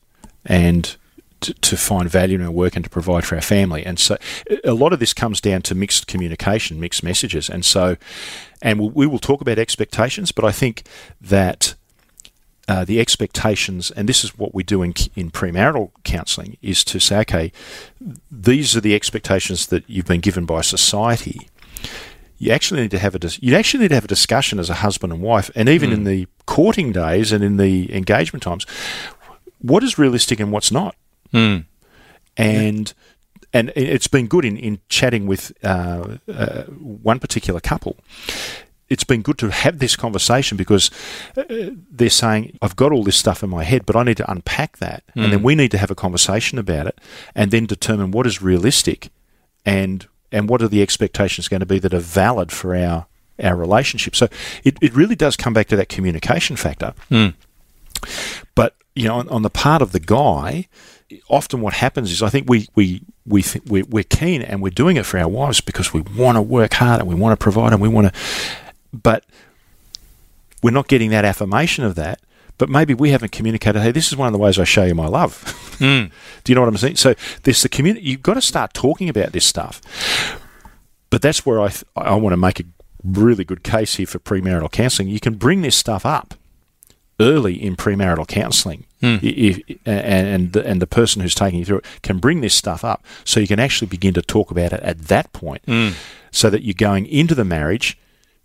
and 0.45 0.95
to, 1.39 1.53
to 1.53 1.77
find 1.77 2.09
value 2.09 2.35
in 2.39 2.41
our 2.43 2.49
work 2.51 2.75
and 2.75 2.83
to 2.83 2.89
provide 2.89 3.23
for 3.23 3.35
our 3.35 3.41
family, 3.41 3.85
and 3.85 3.99
so 3.99 4.17
a 4.63 4.73
lot 4.73 4.91
of 4.91 4.99
this 4.99 5.13
comes 5.13 5.39
down 5.39 5.61
to 5.61 5.75
mixed 5.75 6.07
communication, 6.07 6.79
mixed 6.79 7.03
messages, 7.03 7.47
and 7.49 7.63
so, 7.63 7.95
and 8.61 8.79
we, 8.79 8.87
we 8.87 9.07
will 9.07 9.19
talk 9.19 9.39
about 9.39 9.59
expectations, 9.59 10.31
but 10.33 10.43
I 10.43 10.51
think 10.51 10.83
that. 11.21 11.75
Uh, 12.69 12.83
the 12.83 12.99
expectations, 12.99 13.91
and 13.91 14.09
this 14.09 14.23
is 14.25 14.37
what 14.37 14.53
we 14.53 14.61
do 14.61 14.83
in, 14.83 14.93
in 15.15 15.31
premarital 15.31 15.89
counselling, 16.03 16.57
is 16.61 16.83
to 16.83 16.99
say, 16.99 17.19
okay, 17.19 17.51
these 18.29 18.75
are 18.75 18.81
the 18.81 18.93
expectations 18.93 19.67
that 19.67 19.83
you've 19.87 20.05
been 20.05 20.19
given 20.19 20.45
by 20.45 20.61
society 20.61 21.49
you 22.39 22.51
actually 22.51 22.81
need 22.81 22.91
to 22.91 22.99
have 22.99 23.15
a 23.15 23.19
dis- 23.19 23.41
you 23.41 23.55
actually 23.55 23.81
need 23.81 23.87
to 23.89 23.95
have 23.95 24.03
a 24.05 24.07
discussion 24.07 24.59
as 24.59 24.69
a 24.69 24.75
husband 24.75 25.11
and 25.11 25.21
wife, 25.23 25.49
and 25.55 25.67
even 25.67 25.91
in 25.91 26.03
the 26.03 26.27
courting 26.45 26.91
days 26.91 27.31
and 27.31 27.43
in 27.43 27.57
the 27.57 27.91
engagement 27.95 28.43
times, 28.43 28.63
what 29.59 29.83
is 29.83 29.97
realistic 29.97 30.39
and 30.39 30.51
what's 30.51 30.71
not, 30.71 30.95
Hmm. 31.31 31.57
and 32.35 32.93
and 33.53 33.71
it's 33.75 34.07
been 34.07 34.27
good 34.27 34.45
in 34.45 34.55
in 34.57 34.79
chatting 34.87 35.25
with 35.25 35.51
uh, 35.63 36.17
uh, 36.31 36.63
one 36.65 37.19
particular 37.19 37.59
couple. 37.59 37.97
It's 38.89 39.03
been 39.03 39.21
good 39.21 39.37
to 39.39 39.49
have 39.49 39.79
this 39.79 39.95
conversation 39.95 40.57
because 40.57 40.89
uh, 41.35 41.43
they're 41.91 42.09
saying, 42.09 42.57
I've 42.61 42.75
got 42.75 42.91
all 42.91 43.03
this 43.03 43.17
stuff 43.17 43.43
in 43.43 43.49
my 43.49 43.63
head, 43.63 43.85
but 43.85 43.95
I 43.95 44.03
need 44.03 44.17
to 44.17 44.31
unpack 44.31 44.77
that. 44.77 45.03
And 45.15 45.33
then 45.33 45.43
we 45.43 45.55
need 45.55 45.71
to 45.71 45.77
have 45.77 45.91
a 45.91 45.95
conversation 45.95 46.57
about 46.57 46.87
it 46.87 46.97
and 47.35 47.51
then 47.51 47.65
determine 47.65 48.11
what 48.11 48.25
is 48.27 48.41
realistic 48.41 49.09
and 49.65 50.07
and 50.31 50.49
what 50.49 50.61
are 50.61 50.67
the 50.67 50.81
expectations 50.81 51.47
going 51.47 51.59
to 51.61 51.65
be 51.65 51.79
that 51.79 51.93
are 51.93 51.99
valid 51.99 52.51
for 52.51 52.75
our 52.75 53.05
our 53.43 53.55
relationship. 53.55 54.15
So 54.15 54.27
it, 54.63 54.77
it 54.81 54.93
really 54.95 55.15
does 55.15 55.35
come 55.37 55.53
back 55.53 55.67
to 55.67 55.75
that 55.75 55.89
communication 55.89 56.55
factor. 56.55 56.93
But 58.55 58.75
you 58.95 59.07
know, 59.07 59.15
on, 59.15 59.29
on 59.29 59.41
the 59.43 59.49
part 59.49 59.81
of 59.81 59.91
the 59.91 59.99
guy, 59.99 60.67
often 61.29 61.61
what 61.61 61.73
happens 61.73 62.11
is 62.11 62.23
I 62.23 62.29
think 62.29 62.49
we 62.49 62.67
we 62.75 63.01
we 63.25 63.41
th- 63.43 63.65
we're, 63.65 63.85
we're 63.85 64.03
keen 64.03 64.41
and 64.41 64.61
we're 64.61 64.69
doing 64.69 64.97
it 64.97 65.05
for 65.05 65.19
our 65.19 65.27
wives 65.27 65.61
because 65.61 65.93
we 65.93 66.01
want 66.01 66.35
to 66.37 66.41
work 66.41 66.73
hard 66.73 66.99
and 66.99 67.07
we 67.07 67.15
want 67.15 67.37
to 67.37 67.43
provide 67.43 67.73
and 67.73 67.81
we 67.81 67.87
want 67.89 68.13
to, 68.13 68.19
but 68.93 69.25
we're 70.63 70.71
not 70.71 70.87
getting 70.87 71.09
that 71.11 71.25
affirmation 71.25 71.83
of 71.83 71.95
that. 71.95 72.19
But 72.59 72.69
maybe 72.69 72.95
we 72.95 73.11
haven't 73.11 73.31
communicated. 73.31 73.81
Hey, 73.81 73.91
this 73.91 74.07
is 74.07 74.15
one 74.17 74.25
of 74.25 74.33
the 74.33 74.39
ways 74.39 74.57
I 74.57 74.63
show 74.63 74.83
you 74.83 74.95
my 74.95 75.05
love. 75.07 75.75
Do 75.79 76.09
you 76.47 76.55
know 76.55 76.61
what 76.61 76.67
I'm 76.67 76.77
saying? 76.77 76.95
So 76.95 77.13
there's 77.43 77.61
the 77.61 77.69
community. 77.69 78.07
You've 78.07 78.23
got 78.23 78.33
to 78.33 78.41
start 78.41 78.73
talking 78.73 79.09
about 79.09 79.31
this 79.31 79.45
stuff. 79.45 79.79
But 81.11 81.21
that's 81.21 81.45
where 81.45 81.61
I 81.61 81.67
th- 81.69 81.83
I 81.95 82.15
want 82.15 82.33
to 82.33 82.37
make 82.37 82.59
a 82.59 82.63
really 83.03 83.43
good 83.43 83.63
case 83.63 83.95
here 83.95 84.07
for 84.07 84.17
premarital 84.17 84.71
counselling. 84.71 85.09
You 85.09 85.19
can 85.19 85.35
bring 85.35 85.61
this 85.61 85.75
stuff 85.77 86.03
up 86.03 86.33
early 87.19 87.61
in 87.61 87.75
premarital 87.75 88.27
counselling, 88.27 88.85
Hmm. 89.01 89.17
if, 89.21 89.59
and 89.85 90.27
and 90.27 90.53
the, 90.53 90.65
and 90.67 90.81
the 90.81 90.87
person 90.87 91.21
who's 91.21 91.35
taking 91.35 91.59
you 91.59 91.65
through 91.65 91.77
it 91.77 91.85
can 92.01 92.17
bring 92.17 92.41
this 92.41 92.53
stuff 92.55 92.83
up, 92.83 93.03
so 93.23 93.39
you 93.39 93.47
can 93.47 93.59
actually 93.59 93.87
begin 93.87 94.13
to 94.15 94.21
talk 94.23 94.49
about 94.51 94.73
it 94.73 94.81
at 94.81 94.99
that 95.07 95.31
point, 95.33 95.61
Hmm. 95.65 95.89
so 96.31 96.49
that 96.49 96.63
you're 96.63 96.73
going 96.77 97.05
into 97.05 97.35
the 97.35 97.45
marriage. 97.45 97.97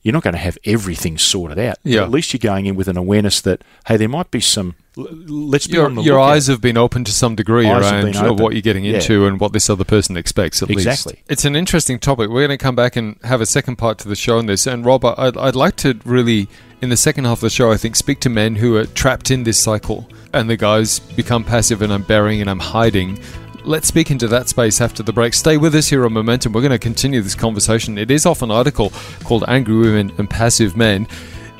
You're 0.03 0.13
not 0.13 0.23
going 0.25 0.35
to 0.35 0.41
have 0.41 0.59
everything 0.65 1.17
sorted 1.19 1.59
out. 1.59 1.79
but 1.83 1.93
Yeah. 1.93 2.03
at 2.03 2.11
least 2.11 2.33
you're 2.33 2.39
going 2.39 2.67
in 2.67 2.75
with 2.75 2.89
an 2.89 2.97
awareness 2.97 3.41
that 3.43 3.63
hey, 3.87 3.97
there 3.97 4.09
might 4.09 4.31
be 4.31 4.41
some. 4.41 4.75
Let's 4.97 5.67
be 5.67 5.75
your, 5.75 5.87
on 5.87 5.95
the 5.95 6.03
your 6.03 6.21
eyes 6.21 6.49
have 6.49 6.61
been 6.61 6.77
open 6.77 7.03
to 7.05 7.13
some 7.13 7.35
degree 7.35 7.67
Eyes 7.67 7.91
around 7.91 8.15
uh, 8.17 8.35
what 8.35 8.53
you're 8.53 8.61
getting 8.61 8.85
Yeah. 8.85 8.97
into 8.97 9.27
and 9.27 9.41
what 9.41 9.53
this 9.55 9.71
other 9.71 9.85
person 9.85 10.17
expects 10.19 10.63
at 10.63 10.69
Exactly. 10.71 11.13
least. 11.15 11.25
It's 11.31 11.45
an 11.47 11.57
interesting 11.57 11.99
topic. 11.99 12.29
We're 12.29 12.47
going 12.47 12.59
to 12.59 12.63
come 12.63 12.75
back 12.77 12.97
and 12.97 13.17
have 13.25 13.41
a 13.41 13.47
second 13.47 13.77
part 13.77 13.99
to 14.01 14.09
the 14.09 14.17
show 14.17 14.37
on 14.39 14.47
this. 14.47 14.67
And 14.67 14.85
Rob, 14.85 15.05
I'd, 15.05 15.37
I'd 15.37 15.57
like 15.57 15.77
to 15.77 15.99
really, 16.05 16.49
in 16.83 16.91
the 16.91 16.97
second 16.97 17.25
half 17.25 17.39
of 17.39 17.43
the 17.43 17.51
show, 17.51 17.73
I 17.73 17.77
think, 17.79 17.97
speak 17.97 18.21
to 18.21 18.29
men 18.29 18.57
who 18.57 18.77
are 18.77 18.85
trapped 18.85 19.31
in 19.31 19.45
this 19.45 19.59
cycle 19.59 20.09
and 20.35 20.51
the 20.51 20.57
guys 20.59 20.99
become 20.99 21.43
passive 21.45 21.81
and 21.81 21.91
I'm 21.93 22.03
burying 22.03 22.41
and 22.43 22.51
I'm 22.51 22.59
hiding. 22.59 23.19
Let's 23.65 23.87
speak 23.87 24.11
into 24.11 24.27
that 24.29 24.49
space 24.49 24.81
after 24.81 25.05
the 25.05 25.13
break. 25.13 25.35
Stay 25.35 25.57
with 25.57 25.75
us 25.77 25.89
here 25.89 26.05
on 26.05 26.13
Momentum. 26.13 26.53
We're 26.53 26.63
going 26.63 26.73
to 26.73 26.81
continue 26.81 27.23
this 27.23 27.37
conversation. 27.37 27.97
It 27.97 28.11
is 28.11 28.27
off 28.27 28.43
an 28.43 28.51
article 28.51 28.91
called 29.23 29.45
Angry 29.47 29.77
Women 29.77 30.13
and 30.19 30.29
Passive 30.29 30.77
Men. 30.77 31.07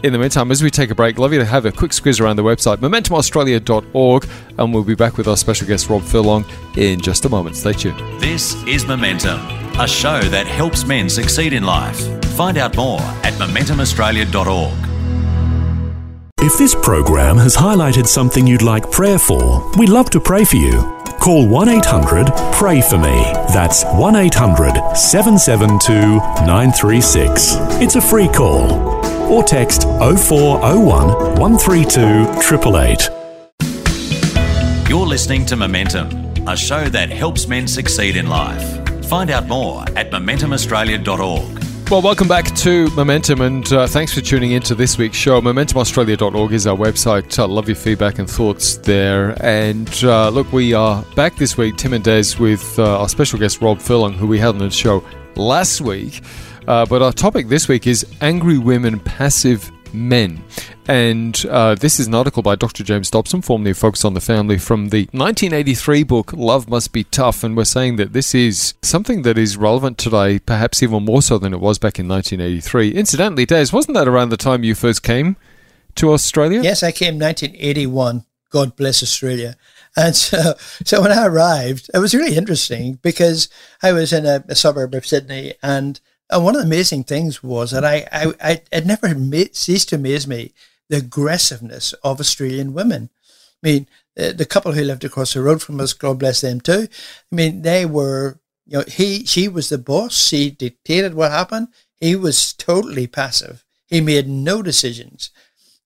In 0.03 0.13
the 0.13 0.19
meantime, 0.19 0.51
as 0.51 0.65
we 0.65 0.71
take 0.71 0.91
a 0.91 0.97
break, 0.97 1.17
love 1.21 1.33
you 1.33 1.39
to 1.39 1.45
have 1.45 1.65
a 1.65 1.71
quick 1.71 1.93
squeeze 1.93 2.19
around 2.19 2.35
the 2.35 2.43
website, 2.43 2.79
momentumaustralia.org, 2.79 4.29
and 4.59 4.75
we'll 4.75 4.83
be 4.83 4.97
back 4.97 5.17
with 5.17 5.29
our 5.29 5.37
special 5.37 5.69
guest, 5.69 5.89
Rob 5.89 6.03
Furlong, 6.03 6.45
in 6.77 7.01
just 7.01 7.25
a 7.25 7.29
moment. 7.29 7.55
Stay 7.55 7.73
tuned. 7.73 8.01
This 8.21 8.61
is 8.65 8.85
Momentum, 8.85 9.39
a 9.79 9.87
show 9.87 10.19
that 10.23 10.49
helps 10.49 10.85
men 10.85 11.09
succeed 11.09 11.53
in 11.53 11.63
life. 11.63 12.01
Find 12.35 12.59
out 12.59 12.77
more 12.77 13.01
at 13.01 13.35
momentumaustralia.org. 13.35 14.92
If 16.53 16.59
this 16.59 16.75
program 16.75 17.39
has 17.39 17.57
highlighted 17.57 18.07
something 18.07 18.47
you'd 18.47 18.61
like 18.61 18.91
prayer 18.91 19.19
for, 19.19 19.67
we'd 19.79 19.89
love 19.89 20.11
to 20.11 20.21
pray 20.21 20.45
for 20.45 20.57
you. 20.57 20.83
Call 21.19 21.49
1 21.49 21.71
800 21.71 22.31
Pray 22.53 22.83
For 22.83 22.99
Me. 22.99 23.23
That's 23.55 23.85
1 23.85 24.17
800 24.17 24.95
772 24.95 26.19
936. 26.45 27.55
It's 27.81 27.97
a 27.97 28.03
free 28.03 28.29
call. 28.29 28.71
Or 29.33 29.43
text 29.43 29.85
0401 29.85 31.41
132 31.41 32.03
888. 32.03 34.91
You're 34.91 35.07
listening 35.07 35.47
to 35.47 35.57
Momentum, 35.57 36.11
a 36.47 36.55
show 36.55 36.85
that 36.91 37.09
helps 37.09 37.49
men 37.49 37.67
succeed 37.67 38.15
in 38.15 38.27
life. 38.27 39.07
Find 39.07 39.31
out 39.31 39.49
more 39.49 39.85
at 39.97 40.11
momentumaustralia.org. 40.11 41.62
Well, 41.93 42.01
welcome 42.01 42.27
back 42.27 42.47
to 42.55 42.89
Momentum, 42.93 43.43
and 43.43 43.71
uh, 43.71 43.87
thanks 43.87 44.15
for 44.15 44.23
tuning 44.23 44.53
in 44.53 44.63
to 44.63 44.75
this 44.75 44.97
week's 44.97 45.19
show. 45.19 45.43
MomentumAustralia.org 45.43 46.53
is 46.53 46.67
our 46.67 46.75
website. 46.75 47.39
I 47.39 47.45
love 47.45 47.69
your 47.69 47.77
feedback 47.77 48.19
and 48.19 48.31
thoughts 48.31 48.79
there. 48.79 49.37
And 49.45 49.91
uh, 50.03 50.31
look, 50.31 50.51
we 50.55 50.73
are 50.73 51.05
back 51.15 51.37
this 51.37 51.59
week, 51.59 51.77
Tim 51.77 51.93
and 51.93 52.03
Des, 52.03 52.39
with 52.41 52.79
uh, 52.79 53.01
our 53.01 53.11
special 53.11 53.39
guest, 53.39 53.61
Rob 53.61 53.79
Furlong, 53.79 54.15
who 54.15 54.27
we 54.27 54.39
had 54.39 54.49
on 54.49 54.59
the 54.59 54.71
show 54.71 55.05
last 55.37 55.83
week. 55.83 56.23
Uh, 56.67 56.87
but 56.87 57.03
our 57.03 57.13
topic 57.13 57.49
this 57.49 57.69
week 57.69 57.87
is 57.87 58.07
Angry 58.23 58.57
Women, 58.57 58.99
Passive 58.99 59.71
Men. 59.93 60.43
And 60.89 61.45
uh, 61.49 61.75
this 61.77 62.01
is 62.01 62.09
an 62.09 62.15
article 62.15 62.43
by 62.43 62.57
Dr. 62.57 62.83
James 62.83 63.11
Dobson, 63.11 63.43
formerly 63.43 63.73
Focus 63.73 64.05
on 64.05 64.15
the 64.15 64.21
family, 64.21 64.59
from 64.59 64.89
the 64.89 65.05
1983 65.13 66.03
book 66.03 66.33
Love 66.33 66.69
Must 66.69 66.93
Be 66.93 67.05
Tough. 67.05 67.45
And 67.45 67.57
we're 67.57 67.65
saying 67.65 67.97
that 67.97 68.13
this 68.13 68.35
is 68.35 68.75
something 68.83 69.23
that 69.23 69.39
is 69.39 69.57
relevant 69.57 69.99
today, 69.99 70.39
perhaps 70.39 70.83
even 70.83 71.05
more 71.05 71.23
so 71.23 71.39
than 71.39 71.53
it 71.55 71.61
was 71.61 71.79
back 71.79 71.99
in 71.99 72.09
1983. 72.09 72.91
Incidentally, 72.93 73.47
Des, 73.47 73.67
wasn't 73.73 73.95
that 73.95 74.09
around 74.09 74.31
the 74.31 74.37
time 74.37 74.65
you 74.65 74.75
first 74.75 75.03
came 75.03 75.37
to 75.95 76.13
Australia? 76.13 76.63
Yes, 76.63 76.83
I 76.83 76.91
came 76.91 77.19
1981. 77.19 78.25
God 78.51 78.77
bless 78.77 79.03
Australia. 79.03 79.57
And 79.97 80.17
so, 80.17 80.55
so 80.85 81.01
when 81.01 81.13
I 81.13 81.27
arrived, 81.27 81.91
it 81.95 81.99
was 81.99 82.15
really 82.15 82.37
interesting 82.37 82.99
because 83.03 83.49
I 83.83 83.93
was 83.93 84.13
in 84.13 84.27
a, 84.27 84.45
a 84.49 84.55
suburb 84.55 84.95
of 84.95 85.07
Sydney, 85.07 85.55
and, 85.63 86.01
and 86.33 86.45
one 86.45 86.55
of 86.55 86.61
the 86.61 86.67
amazing 86.67 87.05
things 87.05 87.43
was 87.43 87.71
that 87.71 87.85
I, 87.85 88.09
I, 88.11 88.33
I 88.41 88.63
it 88.73 88.87
never 88.87 89.15
ceased 89.53 89.91
to 89.91 89.97
amaze 89.97 90.27
me 90.27 90.53
the 90.89 90.97
aggressiveness 90.99 91.93
of 92.05 92.21
Australian 92.21 92.73
women. 92.73 93.11
I 93.63 93.69
mean, 93.69 93.87
the, 94.17 94.33
the 94.33 94.47
couple 94.47 94.73
who 94.73 94.83
lived 94.83 95.05
across 95.05 95.35
the 95.35 95.43
road 95.43 95.63
from 95.63 95.81
us, 95.81 95.93
God 95.93 96.19
bless 96.19 96.41
them 96.41 96.61
too. 96.61 96.89
I 97.33 97.35
mean, 97.35 97.63
they 97.63 97.87
were, 97.87 98.41
you 98.67 98.79
know, 98.79 98.85
he, 98.87 99.25
she 99.25 99.49
was 99.49 99.69
the 99.69 99.79
boss. 99.79 100.17
She 100.29 100.51
dictated 100.51 101.15
what 101.15 101.31
happened. 101.31 101.69
He 102.01 102.17
was 102.17 102.53
totally 102.53 103.07
passive. 103.07 103.65
He 103.87 104.01
made 104.01 104.29
no 104.29 104.63
decisions. 104.63 105.31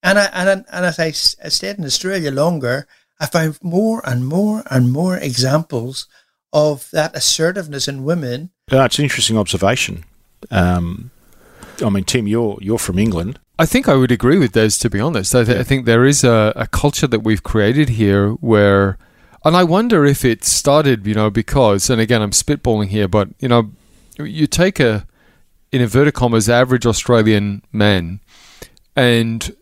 And 0.02 0.18
I, 0.18 0.26
and, 0.32 0.64
and 0.70 0.86
as 0.86 0.98
I, 0.98 1.06
I 1.44 1.48
stayed 1.48 1.78
in 1.78 1.84
Australia 1.84 2.30
longer, 2.30 2.86
I 3.20 3.26
found 3.26 3.58
more 3.62 4.02
and 4.04 4.26
more 4.26 4.62
and 4.70 4.92
more 4.92 5.16
examples 5.16 6.06
of 6.52 6.90
that 6.92 7.16
assertiveness 7.16 7.88
in 7.88 8.04
women. 8.04 8.50
Uh, 8.70 8.82
it's 8.82 8.98
an 8.98 9.04
interesting 9.04 9.36
observation. 9.36 10.04
Um, 10.50 11.10
I 11.84 11.90
mean, 11.90 12.04
Tim, 12.04 12.26
you're 12.26 12.58
you're 12.60 12.78
from 12.78 12.98
England. 12.98 13.38
I 13.58 13.66
think 13.66 13.88
I 13.88 13.94
would 13.94 14.12
agree 14.12 14.38
with 14.38 14.52
those, 14.52 14.76
to 14.78 14.90
be 14.90 15.00
honest. 15.00 15.34
I, 15.34 15.44
th- 15.44 15.58
I 15.58 15.62
think 15.62 15.86
there 15.86 16.04
is 16.04 16.22
a, 16.24 16.52
a 16.56 16.66
culture 16.66 17.06
that 17.06 17.20
we've 17.20 17.42
created 17.42 17.88
here 17.88 18.32
where, 18.32 18.98
and 19.46 19.56
I 19.56 19.64
wonder 19.64 20.04
if 20.04 20.26
it 20.26 20.44
started, 20.44 21.06
you 21.06 21.14
know, 21.14 21.30
because, 21.30 21.88
and 21.88 21.98
again, 21.98 22.20
I'm 22.20 22.32
spitballing 22.32 22.88
here, 22.88 23.08
but, 23.08 23.28
you 23.40 23.48
know, 23.48 23.70
you 24.18 24.46
take 24.46 24.78
a, 24.78 25.06
in 25.72 25.80
inverted 25.80 26.12
commas, 26.12 26.50
average 26.50 26.84
Australian 26.84 27.62
man, 27.72 28.20
and 28.94 29.56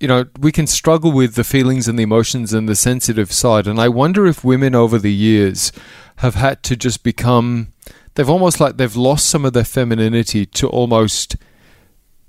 you 0.00 0.08
know, 0.08 0.24
we 0.38 0.50
can 0.50 0.66
struggle 0.66 1.12
with 1.12 1.34
the 1.34 1.44
feelings 1.44 1.86
and 1.86 1.98
the 1.98 2.02
emotions 2.02 2.54
and 2.54 2.66
the 2.66 2.74
sensitive 2.74 3.30
side. 3.30 3.66
And 3.66 3.78
I 3.78 3.88
wonder 3.88 4.26
if 4.26 4.42
women 4.42 4.74
over 4.74 4.98
the 4.98 5.12
years 5.12 5.72
have 6.16 6.36
had 6.36 6.62
to 6.64 6.76
just 6.76 7.02
become, 7.02 7.68
they've 8.14 8.28
almost 8.28 8.60
like 8.60 8.76
they've 8.76 8.96
lost 8.96 9.26
some 9.26 9.44
of 9.44 9.52
their 9.52 9.64
femininity 9.64 10.46
to 10.46 10.68
almost 10.68 11.36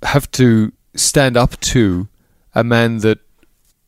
have 0.04 0.30
to 0.32 0.72
stand 0.96 1.38
up 1.38 1.60
to 1.62 2.08
a 2.54 2.64
man 2.64 2.98
that 3.00 3.20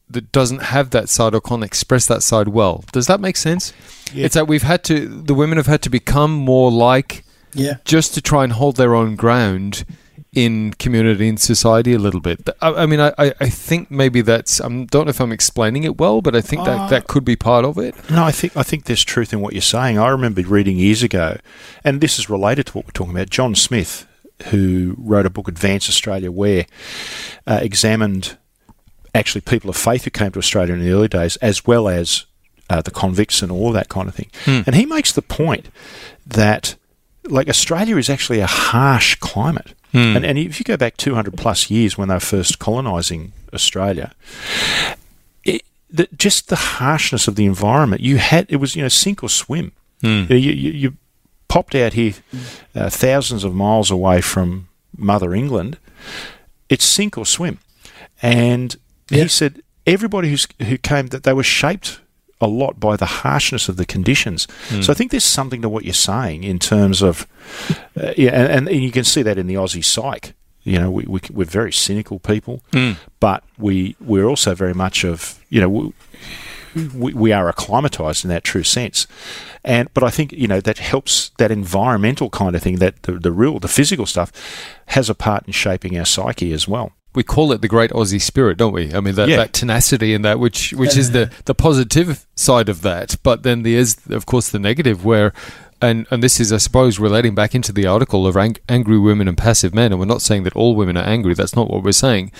that 0.09 0.31
doesn't 0.31 0.61
have 0.61 0.91
that 0.91 1.09
side 1.09 1.33
or 1.33 1.41
can't 1.41 1.63
express 1.63 2.05
that 2.05 2.21
side 2.21 2.49
well. 2.49 2.83
Does 2.91 3.07
that 3.07 3.19
make 3.19 3.35
sense? 3.35 3.73
Yeah. 4.13 4.25
It's 4.25 4.35
that 4.35 4.47
we've 4.47 4.61
had 4.61 4.83
to, 4.83 5.07
the 5.07 5.33
women 5.33 5.57
have 5.57 5.65
had 5.65 5.81
to 5.83 5.89
become 5.89 6.31
more 6.31 6.69
like, 6.71 7.23
Yeah. 7.53 7.75
just 7.83 8.13
to 8.13 8.21
try 8.21 8.43
and 8.43 8.53
hold 8.53 8.75
their 8.75 8.93
own 8.93 9.15
ground 9.15 9.85
in 10.33 10.73
community 10.73 11.29
and 11.29 11.39
society 11.39 11.93
a 11.93 11.99
little 11.99 12.19
bit. 12.19 12.49
I, 12.61 12.69
I 12.73 12.85
mean, 12.85 12.99
I, 12.99 13.13
I 13.17 13.49
think 13.49 13.91
maybe 13.91 14.21
that's. 14.21 14.59
I 14.59 14.67
don't 14.67 14.93
know 15.05 15.09
if 15.09 15.21
I'm 15.21 15.31
explaining 15.31 15.83
it 15.83 15.97
well, 15.97 16.21
but 16.21 16.35
I 16.35 16.41
think 16.41 16.65
that 16.65 16.89
that 16.89 17.07
could 17.07 17.23
be 17.23 17.35
part 17.35 17.65
of 17.65 17.77
it. 17.77 17.95
No, 18.09 18.23
I 18.23 18.31
think 18.31 18.57
I 18.57 18.63
think 18.63 18.85
there's 18.85 19.03
truth 19.03 19.31
in 19.31 19.41
what 19.41 19.53
you're 19.53 19.61
saying. 19.61 19.97
I 19.99 20.09
remember 20.09 20.41
reading 20.41 20.77
years 20.77 21.03
ago, 21.03 21.37
and 21.83 22.01
this 22.01 22.17
is 22.17 22.29
related 22.29 22.67
to 22.67 22.73
what 22.73 22.85
we're 22.85 22.91
talking 22.91 23.13
about. 23.13 23.29
John 23.29 23.55
Smith, 23.55 24.07
who 24.47 24.95
wrote 24.97 25.25
a 25.25 25.29
book, 25.29 25.47
Advance 25.47 25.87
Australia, 25.87 26.31
where 26.31 26.65
uh, 27.45 27.59
examined 27.61 28.37
actually 29.15 29.41
people 29.41 29.69
of 29.69 29.77
faith 29.77 30.05
who 30.05 30.09
came 30.09 30.31
to 30.31 30.39
Australia 30.39 30.73
in 30.73 30.81
the 30.81 30.89
early 30.91 31.07
days, 31.07 31.35
as 31.37 31.65
well 31.65 31.87
as 31.87 32.25
uh, 32.69 32.81
the 32.81 32.91
convicts 32.91 33.43
and 33.43 33.51
all 33.51 33.71
that 33.71 33.89
kind 33.89 34.07
of 34.09 34.15
thing. 34.15 34.31
And 34.65 34.75
he 34.75 34.87
makes 34.87 35.11
the 35.11 35.21
point 35.21 35.67
that 36.25 36.75
like 37.25 37.47
Australia 37.47 37.97
is 37.97 38.09
actually 38.09 38.39
a 38.39 38.47
harsh 38.47 39.15
climate. 39.15 39.75
And, 39.93 40.25
and 40.25 40.37
if 40.39 40.59
you 40.59 40.63
go 40.63 40.75
back 40.77 40.97
200 40.97 41.37
plus 41.37 41.69
years 41.69 41.97
when 41.97 42.07
they 42.07 42.15
were 42.15 42.19
first 42.19 42.57
colonising 42.57 43.31
Australia, 43.53 44.11
it, 45.43 45.61
the, 45.89 46.07
just 46.17 46.49
the 46.49 46.55
harshness 46.55 47.27
of 47.27 47.35
the 47.35 47.45
environment, 47.45 48.01
you 48.01 48.17
had, 48.17 48.47
it 48.49 48.55
was, 48.57 48.75
you 48.75 48.81
know, 48.81 48.87
sink 48.89 49.23
or 49.23 49.29
swim. 49.29 49.71
You, 50.01 50.35
you, 50.37 50.71
you 50.71 50.93
popped 51.47 51.75
out 51.75 51.93
here 51.93 52.13
uh, 52.75 52.89
thousands 52.89 53.43
of 53.43 53.53
miles 53.53 53.89
away 53.91 54.19
from 54.21 54.67
Mother 54.97 55.33
England, 55.33 55.77
it's 56.69 56.83
sink 56.85 57.17
or 57.17 57.25
swim. 57.25 57.59
And 58.21 58.75
Yeah. 59.09 59.23
he 59.23 59.27
said 59.29 59.61
everybody 59.85 60.29
who's, 60.29 60.47
who 60.67 60.77
came, 60.77 61.07
that 61.07 61.23
they 61.23 61.33
were 61.33 61.43
shaped 61.43 61.99
a 62.43 62.47
lot 62.63 62.79
by 62.79 62.95
the 62.97 63.05
harshness 63.23 63.69
of 63.69 63.77
the 63.77 63.85
conditions. 63.85 64.47
So 64.81 64.91
I 64.91 64.95
think 64.95 65.11
there's 65.11 65.23
something 65.39 65.61
to 65.61 65.69
what 65.69 65.83
you're 65.85 65.93
saying 65.93 66.43
in 66.43 66.59
terms 66.59 67.01
of, 67.01 67.25
uh, 67.99 68.13
yeah, 68.17 68.31
and, 68.55 68.67
and 68.67 68.83
you 68.83 68.91
can 68.91 69.03
see 69.03 69.23
that 69.23 69.37
in 69.37 69.47
the 69.47 69.55
Aussie 69.55 69.83
psyche. 69.83 70.33
You 70.65 70.79
know, 70.79 70.89
we, 70.91 71.03
we, 71.07 71.19
we're 71.31 71.45
very 71.59 71.73
cynical 71.73 72.19
people, 72.19 72.61
but 73.19 73.43
we 73.57 73.95
we're 73.99 74.25
also 74.25 74.55
very 74.55 74.73
much 74.73 75.03
of 75.03 75.39
you 75.49 75.59
know 75.61 75.69
we, 75.69 75.93
we, 76.95 77.13
we 77.13 77.31
are 77.33 77.49
acclimatized 77.49 78.23
in 78.25 78.29
that 78.29 78.43
true 78.43 78.63
sense. 78.63 79.05
And 79.65 79.93
but 79.93 80.03
I 80.03 80.09
think 80.09 80.31
you 80.31 80.47
know 80.47 80.61
that 80.61 80.77
helps 80.77 81.31
that 81.37 81.51
environmental 81.51 82.29
kind 82.29 82.55
of 82.55 82.61
thing 82.61 82.77
that 82.79 83.03
the, 83.03 83.13
the 83.19 83.31
real 83.31 83.59
the 83.59 83.67
physical 83.67 84.05
stuff 84.05 84.31
has 84.87 85.09
a 85.09 85.15
part 85.15 85.45
in 85.47 85.53
shaping 85.53 85.97
our 85.97 86.05
psyche 86.05 86.53
as 86.53 86.67
well. 86.67 86.91
We 87.15 87.23
call 87.23 87.51
it 87.51 87.61
the 87.61 87.67
great 87.67 87.91
Aussie 87.91 88.21
spirit, 88.21 88.57
don't 88.57 88.73
we? 88.73 88.93
I 88.93 88.99
mean, 88.99 89.15
that, 89.15 89.27
Yeah. 89.29 89.37
that 89.37 89.53
tenacity 89.53 90.13
and 90.13 90.23
that, 90.25 90.39
which 90.39 90.71
which 90.73 90.97
is 90.97 91.11
the, 91.11 91.31
the 91.45 91.53
positive 91.55 92.25
side 92.35 92.69
of 92.69 92.81
that. 92.81 93.15
But 93.23 93.43
then 93.43 93.63
there's, 93.63 93.97
of 94.09 94.25
course, 94.25 94.49
the 94.49 94.59
negative 94.59 95.05
where, 95.05 95.33
and, 95.81 96.07
and 96.11 96.23
this 96.23 96.39
is, 96.39 96.51
I 96.53 96.57
suppose, 96.57 96.99
relating 96.99 97.35
back 97.35 97.53
into 97.53 97.71
the 97.71 97.85
article 97.85 98.25
of 98.25 98.35
ang- 98.37 98.57
angry 98.69 98.97
women 98.97 99.27
and 99.27 99.37
passive 99.37 99.73
men. 99.73 99.91
And 99.91 99.99
we're 99.99 100.05
not 100.07 100.21
saying 100.21 100.43
that 100.43 100.55
all 100.55 100.75
women 100.75 100.97
are 100.97 101.03
angry. 101.05 101.33
That's 101.33 101.55
not 101.55 101.69
what 101.69 101.83
we're 101.83 101.91
saying. 101.91 102.31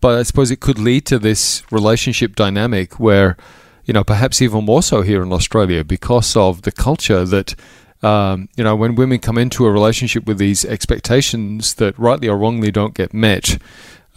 But 0.00 0.18
I 0.18 0.22
suppose 0.22 0.50
it 0.50 0.60
could 0.60 0.78
lead 0.78 1.06
to 1.06 1.18
this 1.18 1.62
relationship 1.72 2.36
dynamic 2.36 3.00
where, 3.00 3.36
you 3.84 3.94
know, 3.94 4.04
perhaps 4.04 4.40
even 4.42 4.64
more 4.64 4.82
so 4.82 5.02
here 5.02 5.22
in 5.22 5.32
Australia 5.32 5.82
because 5.84 6.36
of 6.36 6.62
the 6.62 6.72
culture 6.72 7.24
that 7.24 7.54
um, 8.00 8.48
you 8.56 8.62
know, 8.62 8.76
when 8.76 8.94
women 8.94 9.18
come 9.18 9.36
into 9.38 9.66
a 9.66 9.72
relationship 9.72 10.24
with 10.24 10.38
these 10.38 10.64
expectations 10.64 11.74
that 11.74 11.98
rightly 11.98 12.28
or 12.28 12.38
wrongly 12.38 12.70
don't 12.70 12.94
get 12.94 13.12
met, 13.12 13.58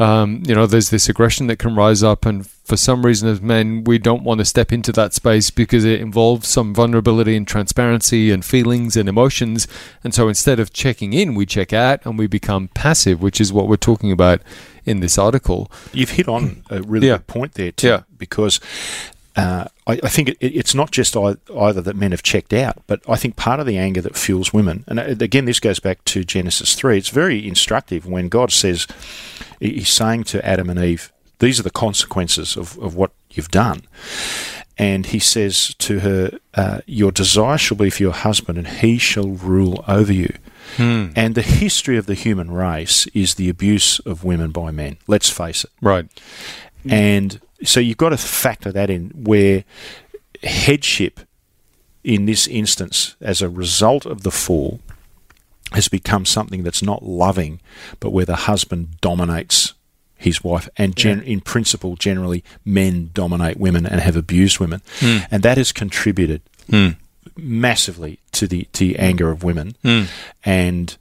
um, 0.01 0.41
you 0.45 0.55
know, 0.55 0.65
there's 0.65 0.89
this 0.89 1.07
aggression 1.09 1.47
that 1.47 1.57
can 1.59 1.75
rise 1.75 2.01
up, 2.01 2.25
and 2.25 2.45
for 2.47 2.75
some 2.77 3.05
reason, 3.05 3.27
as 3.29 3.41
men, 3.41 3.83
we 3.83 3.97
don't 3.97 4.23
want 4.23 4.39
to 4.39 4.45
step 4.45 4.71
into 4.71 4.91
that 4.93 5.13
space 5.13 5.49
because 5.51 5.83
it 5.85 5.99
involves 6.01 6.47
some 6.47 6.73
vulnerability 6.73 7.35
and 7.35 7.47
transparency 7.47 8.31
and 8.31 8.43
feelings 8.43 8.95
and 8.97 9.07
emotions. 9.09 9.67
And 10.03 10.13
so 10.13 10.27
instead 10.27 10.59
of 10.59 10.71
checking 10.73 11.13
in, 11.13 11.35
we 11.35 11.45
check 11.45 11.73
out 11.73 12.05
and 12.05 12.17
we 12.17 12.27
become 12.27 12.69
passive, 12.69 13.21
which 13.21 13.39
is 13.41 13.51
what 13.53 13.67
we're 13.67 13.75
talking 13.77 14.11
about 14.11 14.41
in 14.85 15.01
this 15.01 15.17
article. 15.17 15.69
You've 15.93 16.11
hit 16.11 16.27
on 16.27 16.63
a 16.69 16.81
really 16.81 17.07
Yeah. 17.07 17.17
good 17.17 17.27
point 17.27 17.53
there, 17.53 17.71
too, 17.71 17.87
Yeah. 17.87 18.01
because 18.17 18.59
uh, 19.35 19.65
I, 19.87 19.99
I 20.03 20.09
think 20.09 20.29
it, 20.29 20.37
it's 20.41 20.75
not 20.75 20.91
just 20.91 21.15
either 21.15 21.81
that 21.81 21.95
men 21.95 22.11
have 22.11 22.23
checked 22.23 22.53
out, 22.53 22.83
but 22.87 23.01
I 23.07 23.15
think 23.15 23.35
part 23.35 23.59
of 23.59 23.65
the 23.65 23.77
anger 23.77 24.01
that 24.01 24.17
fuels 24.17 24.53
women, 24.53 24.83
and 24.87 24.99
uh, 24.99 25.03
again, 25.19 25.45
this 25.45 25.59
goes 25.59 25.79
back 25.79 26.03
to 26.05 26.23
Genesis 26.23 26.75
3, 26.75 26.97
it's 26.97 27.09
very 27.09 27.47
instructive 27.47 28.05
when 28.05 28.29
God 28.29 28.51
says, 28.51 28.87
He's 29.59 29.89
saying 29.89 30.25
to 30.25 30.45
Adam 30.45 30.69
and 30.69 30.79
Eve, 30.79 31.11
these 31.39 31.59
are 31.59 31.63
the 31.63 31.71
consequences 31.71 32.55
of, 32.55 32.77
of 32.79 32.95
what 32.95 33.11
you've 33.31 33.51
done. 33.51 33.83
And 34.77 35.07
he 35.07 35.19
says 35.19 35.75
to 35.75 35.99
her, 35.99 36.39
uh, 36.53 36.81
Your 36.85 37.11
desire 37.11 37.57
shall 37.57 37.77
be 37.77 37.89
for 37.89 38.01
your 38.03 38.13
husband, 38.13 38.57
and 38.57 38.67
he 38.67 38.97
shall 38.97 39.27
rule 39.27 39.83
over 39.87 40.13
you. 40.13 40.33
And 41.15 41.35
the 41.35 41.41
history 41.41 41.97
of 41.97 42.05
the 42.05 42.13
human 42.13 42.51
race 42.51 43.05
is 43.07 43.35
the 43.35 43.49
abuse 43.49 43.99
of 43.99 44.23
women 44.23 44.51
by 44.51 44.71
men. 44.71 44.97
Let's 45.07 45.29
face 45.29 45.63
it. 45.63 45.71
Right. 45.81 46.07
And 46.89 47.39
so 47.63 47.79
you've 47.79 47.97
got 47.97 48.09
to 48.09 48.17
factor 48.17 48.71
that 48.71 48.89
in 48.89 49.09
where 49.09 49.63
headship 50.43 51.19
in 52.03 52.25
this 52.25 52.47
instance, 52.47 53.15
as 53.21 53.41
a 53.41 53.49
result 53.49 54.05
of 54.05 54.23
the 54.23 54.31
fall, 54.31 54.79
has 55.73 55.87
become 55.87 56.25
something 56.25 56.63
that's 56.63 56.81
not 56.81 57.03
loving, 57.03 57.61
but 57.99 58.11
where 58.11 58.25
the 58.25 58.35
husband 58.35 58.99
dominates 59.01 59.73
his 60.15 60.43
wife. 60.43 60.67
And 60.77 60.95
gen- 60.95 61.21
in 61.21 61.41
principle, 61.41 61.95
generally, 61.95 62.43
men 62.65 63.11
dominate 63.13 63.57
women 63.57 63.85
and 63.85 64.01
have 64.01 64.15
abused 64.15 64.59
women. 64.59 64.81
Hmm. 64.99 65.19
And 65.29 65.43
that 65.43 65.57
has 65.57 65.71
contributed 65.71 66.41
hmm. 66.69 66.89
massively 67.37 68.19
to 68.33 68.47
the 68.47 68.67
to 68.73 68.87
the 68.87 68.99
anger 68.99 69.29
of 69.29 69.43
women. 69.43 69.75
Hmm. 69.83 70.03
And 70.43 70.97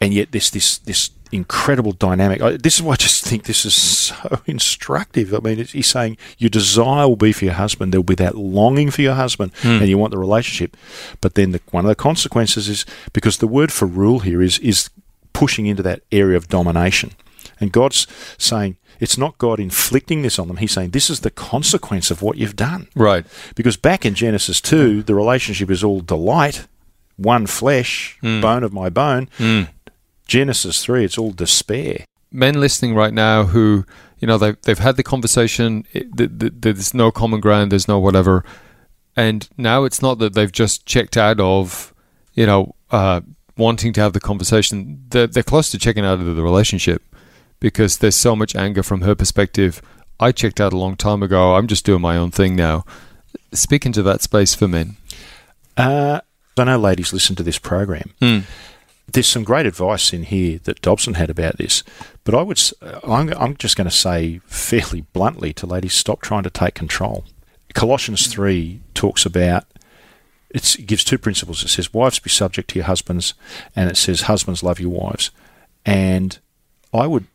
and 0.00 0.12
yet 0.14 0.32
this 0.32 0.50
this 0.50 0.78
this 0.78 1.10
incredible 1.32 1.92
dynamic. 1.92 2.40
I, 2.40 2.56
this 2.56 2.76
is 2.76 2.82
why 2.82 2.94
I 2.94 2.96
just 2.96 3.24
think 3.24 3.44
this 3.44 3.64
is 3.64 3.74
so 3.74 4.40
instructive. 4.46 5.34
I 5.34 5.38
mean, 5.38 5.60
it's, 5.60 5.72
he's 5.72 5.88
saying 5.88 6.16
your 6.38 6.50
desire 6.50 7.08
will 7.08 7.16
be 7.16 7.32
for 7.32 7.44
your 7.44 7.54
husband. 7.54 7.92
There 7.92 8.00
will 8.00 8.04
be 8.04 8.14
that 8.16 8.36
longing 8.36 8.90
for 8.90 9.02
your 9.02 9.14
husband, 9.14 9.52
hmm. 9.62 9.68
and 9.68 9.88
you 9.88 9.98
want 9.98 10.12
the 10.12 10.18
relationship. 10.18 10.76
But 11.20 11.34
then 11.34 11.52
the, 11.52 11.60
one 11.70 11.84
of 11.84 11.88
the 11.88 11.94
consequences 11.94 12.68
is 12.68 12.86
because 13.12 13.38
the 13.38 13.48
word 13.48 13.72
for 13.72 13.86
rule 13.86 14.20
here 14.20 14.42
is 14.42 14.58
is 14.58 14.90
pushing 15.32 15.66
into 15.66 15.82
that 15.82 16.02
area 16.10 16.36
of 16.36 16.48
domination, 16.48 17.12
and 17.60 17.72
God's 17.72 18.06
saying. 18.38 18.76
It's 18.98 19.18
not 19.18 19.36
God 19.36 19.60
inflicting 19.60 20.22
this 20.22 20.38
on 20.38 20.48
them. 20.48 20.56
He's 20.56 20.72
saying 20.72 20.92
this 20.92 21.10
is 21.10 21.20
the 21.20 21.30
consequence 21.30 22.10
of 22.10 22.22
what 22.22 22.38
you've 22.38 22.56
done. 22.56 22.88
Right. 22.96 23.26
Because 23.54 23.76
back 23.76 24.06
in 24.06 24.14
Genesis 24.14 24.58
2, 24.62 25.02
the 25.02 25.14
relationship 25.14 25.70
is 25.70 25.84
all 25.84 26.00
delight, 26.00 26.66
one 27.18 27.46
flesh, 27.46 28.16
hmm. 28.22 28.40
bone 28.40 28.64
of 28.64 28.72
my 28.72 28.88
bone. 28.88 29.28
Hmm. 29.36 29.64
Genesis 30.26 30.84
3, 30.84 31.04
it's 31.04 31.18
all 31.18 31.30
despair. 31.32 32.04
men 32.32 32.60
listening 32.60 32.94
right 32.94 33.14
now 33.14 33.44
who 33.44 33.84
you 34.18 34.26
know 34.26 34.36
they've 34.38 34.60
they've 34.62 34.78
had 34.78 34.96
the 34.96 35.02
conversation. 35.02 35.84
It, 35.92 36.16
th 36.16 36.30
th 36.38 36.52
there's 36.60 36.94
no 36.94 37.10
common 37.10 37.40
ground. 37.40 37.70
There's 37.70 37.88
no 37.88 37.98
whatever. 37.98 38.44
And 39.16 39.48
now 39.56 39.84
it's 39.84 40.02
not 40.02 40.18
that 40.18 40.34
they've 40.34 40.52
just 40.52 40.84
checked 40.84 41.16
out 41.16 41.40
of, 41.40 41.94
you 42.34 42.44
know, 42.44 42.74
uh, 42.90 43.20
wanting 43.56 43.94
to 43.94 44.00
have 44.02 44.12
the 44.12 44.20
conversation. 44.20 45.02
They're, 45.08 45.26
they're 45.26 45.42
close 45.42 45.70
to 45.70 45.78
checking 45.78 46.04
out 46.04 46.20
of 46.20 46.36
the 46.36 46.42
relationship 46.42 47.02
because 47.58 47.96
there's 47.98 48.14
so 48.14 48.36
much 48.36 48.54
anger 48.54 48.82
from 48.82 49.00
her 49.02 49.14
perspective. 49.14 49.80
I 50.20 50.32
checked 50.32 50.60
out 50.60 50.74
a 50.74 50.78
long 50.78 50.96
time 50.96 51.22
ago. 51.22 51.54
I'm 51.56 51.66
just 51.66 51.86
doing 51.86 52.02
my 52.02 52.16
own 52.18 52.30
thing 52.30 52.56
now. 52.56 52.84
Speaking 53.54 53.92
to 53.92 54.02
that 54.02 54.20
space 54.20 54.54
for 54.54 54.68
men. 54.68 54.96
Uh, 55.78 56.20
I 56.58 56.64
know 56.64 56.78
ladies 56.78 57.12
listen 57.14 57.36
to 57.36 57.42
this 57.42 57.58
program. 57.58 58.12
Mm. 58.20 58.44
There's 59.12 59.28
some 59.28 59.44
great 59.44 59.66
advice 59.66 60.12
in 60.12 60.24
here 60.24 60.58
that 60.64 60.82
Dobson 60.82 61.14
had 61.14 61.30
about 61.30 61.58
this, 61.58 61.84
but 62.24 62.34
I 62.34 62.42
would, 62.42 62.60
I'm, 63.04 63.32
I'm 63.34 63.56
just 63.56 63.76
going 63.76 63.88
to 63.88 63.94
say 63.94 64.40
fairly 64.46 65.02
bluntly 65.12 65.52
to 65.54 65.66
ladies, 65.66 65.94
stop 65.94 66.20
trying 66.20 66.42
to 66.42 66.50
take 66.50 66.74
control. 66.74 67.24
Colossians 67.72 68.26
3 68.26 68.80
talks 68.94 69.24
about 69.24 69.64
it 70.50 70.76
gives 70.86 71.04
two 71.04 71.18
principles. 71.18 71.62
It 71.62 71.68
says, 71.68 71.92
Wives, 71.92 72.18
be 72.18 72.30
subject 72.30 72.70
to 72.70 72.76
your 72.76 72.86
husbands, 72.86 73.34
and 73.74 73.90
it 73.90 73.96
says, 73.96 74.22
Husbands, 74.22 74.62
love 74.62 74.80
your 74.80 74.90
wives. 74.90 75.30
And 75.84 76.38
I 76.94 77.06
would, 77.06 77.26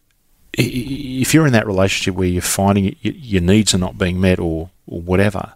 if 0.54 1.34
you're 1.34 1.46
in 1.46 1.54
that 1.54 1.68
relationship 1.68 2.16
where 2.16 2.28
you're 2.28 2.42
finding 2.42 2.96
your 3.02 3.42
needs 3.42 3.76
are 3.76 3.80
not 3.80 3.98
being 3.98 4.20
met 4.20 4.40
or, 4.40 4.72
or 4.88 5.02
whatever, 5.02 5.54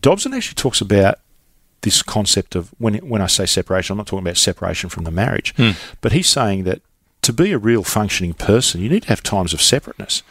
Dobson 0.00 0.32
actually 0.32 0.54
talks 0.54 0.80
about 0.80 1.18
this 1.82 2.02
concept 2.02 2.54
of 2.54 2.70
when 2.78 2.94
when 3.08 3.20
I 3.22 3.26
say 3.26 3.46
separation, 3.46 3.92
I'm 3.94 3.98
not 3.98 4.06
talking 4.06 4.24
about 4.26 4.36
separation 4.36 4.88
from 4.90 5.04
the 5.04 5.10
marriage, 5.10 5.54
Hmm. 5.56 5.70
but 6.00 6.12
he's 6.12 6.28
saying 6.28 6.64
that 6.64 6.80
to 7.22 7.32
be 7.32 7.52
a 7.52 7.58
real 7.58 7.84
functioning 7.84 8.34
person, 8.34 8.80
you 8.80 8.88
need 8.88 9.02
to 9.04 9.08
have 9.08 9.22
times 9.22 9.52
of 9.54 9.62
separateness. 9.62 10.24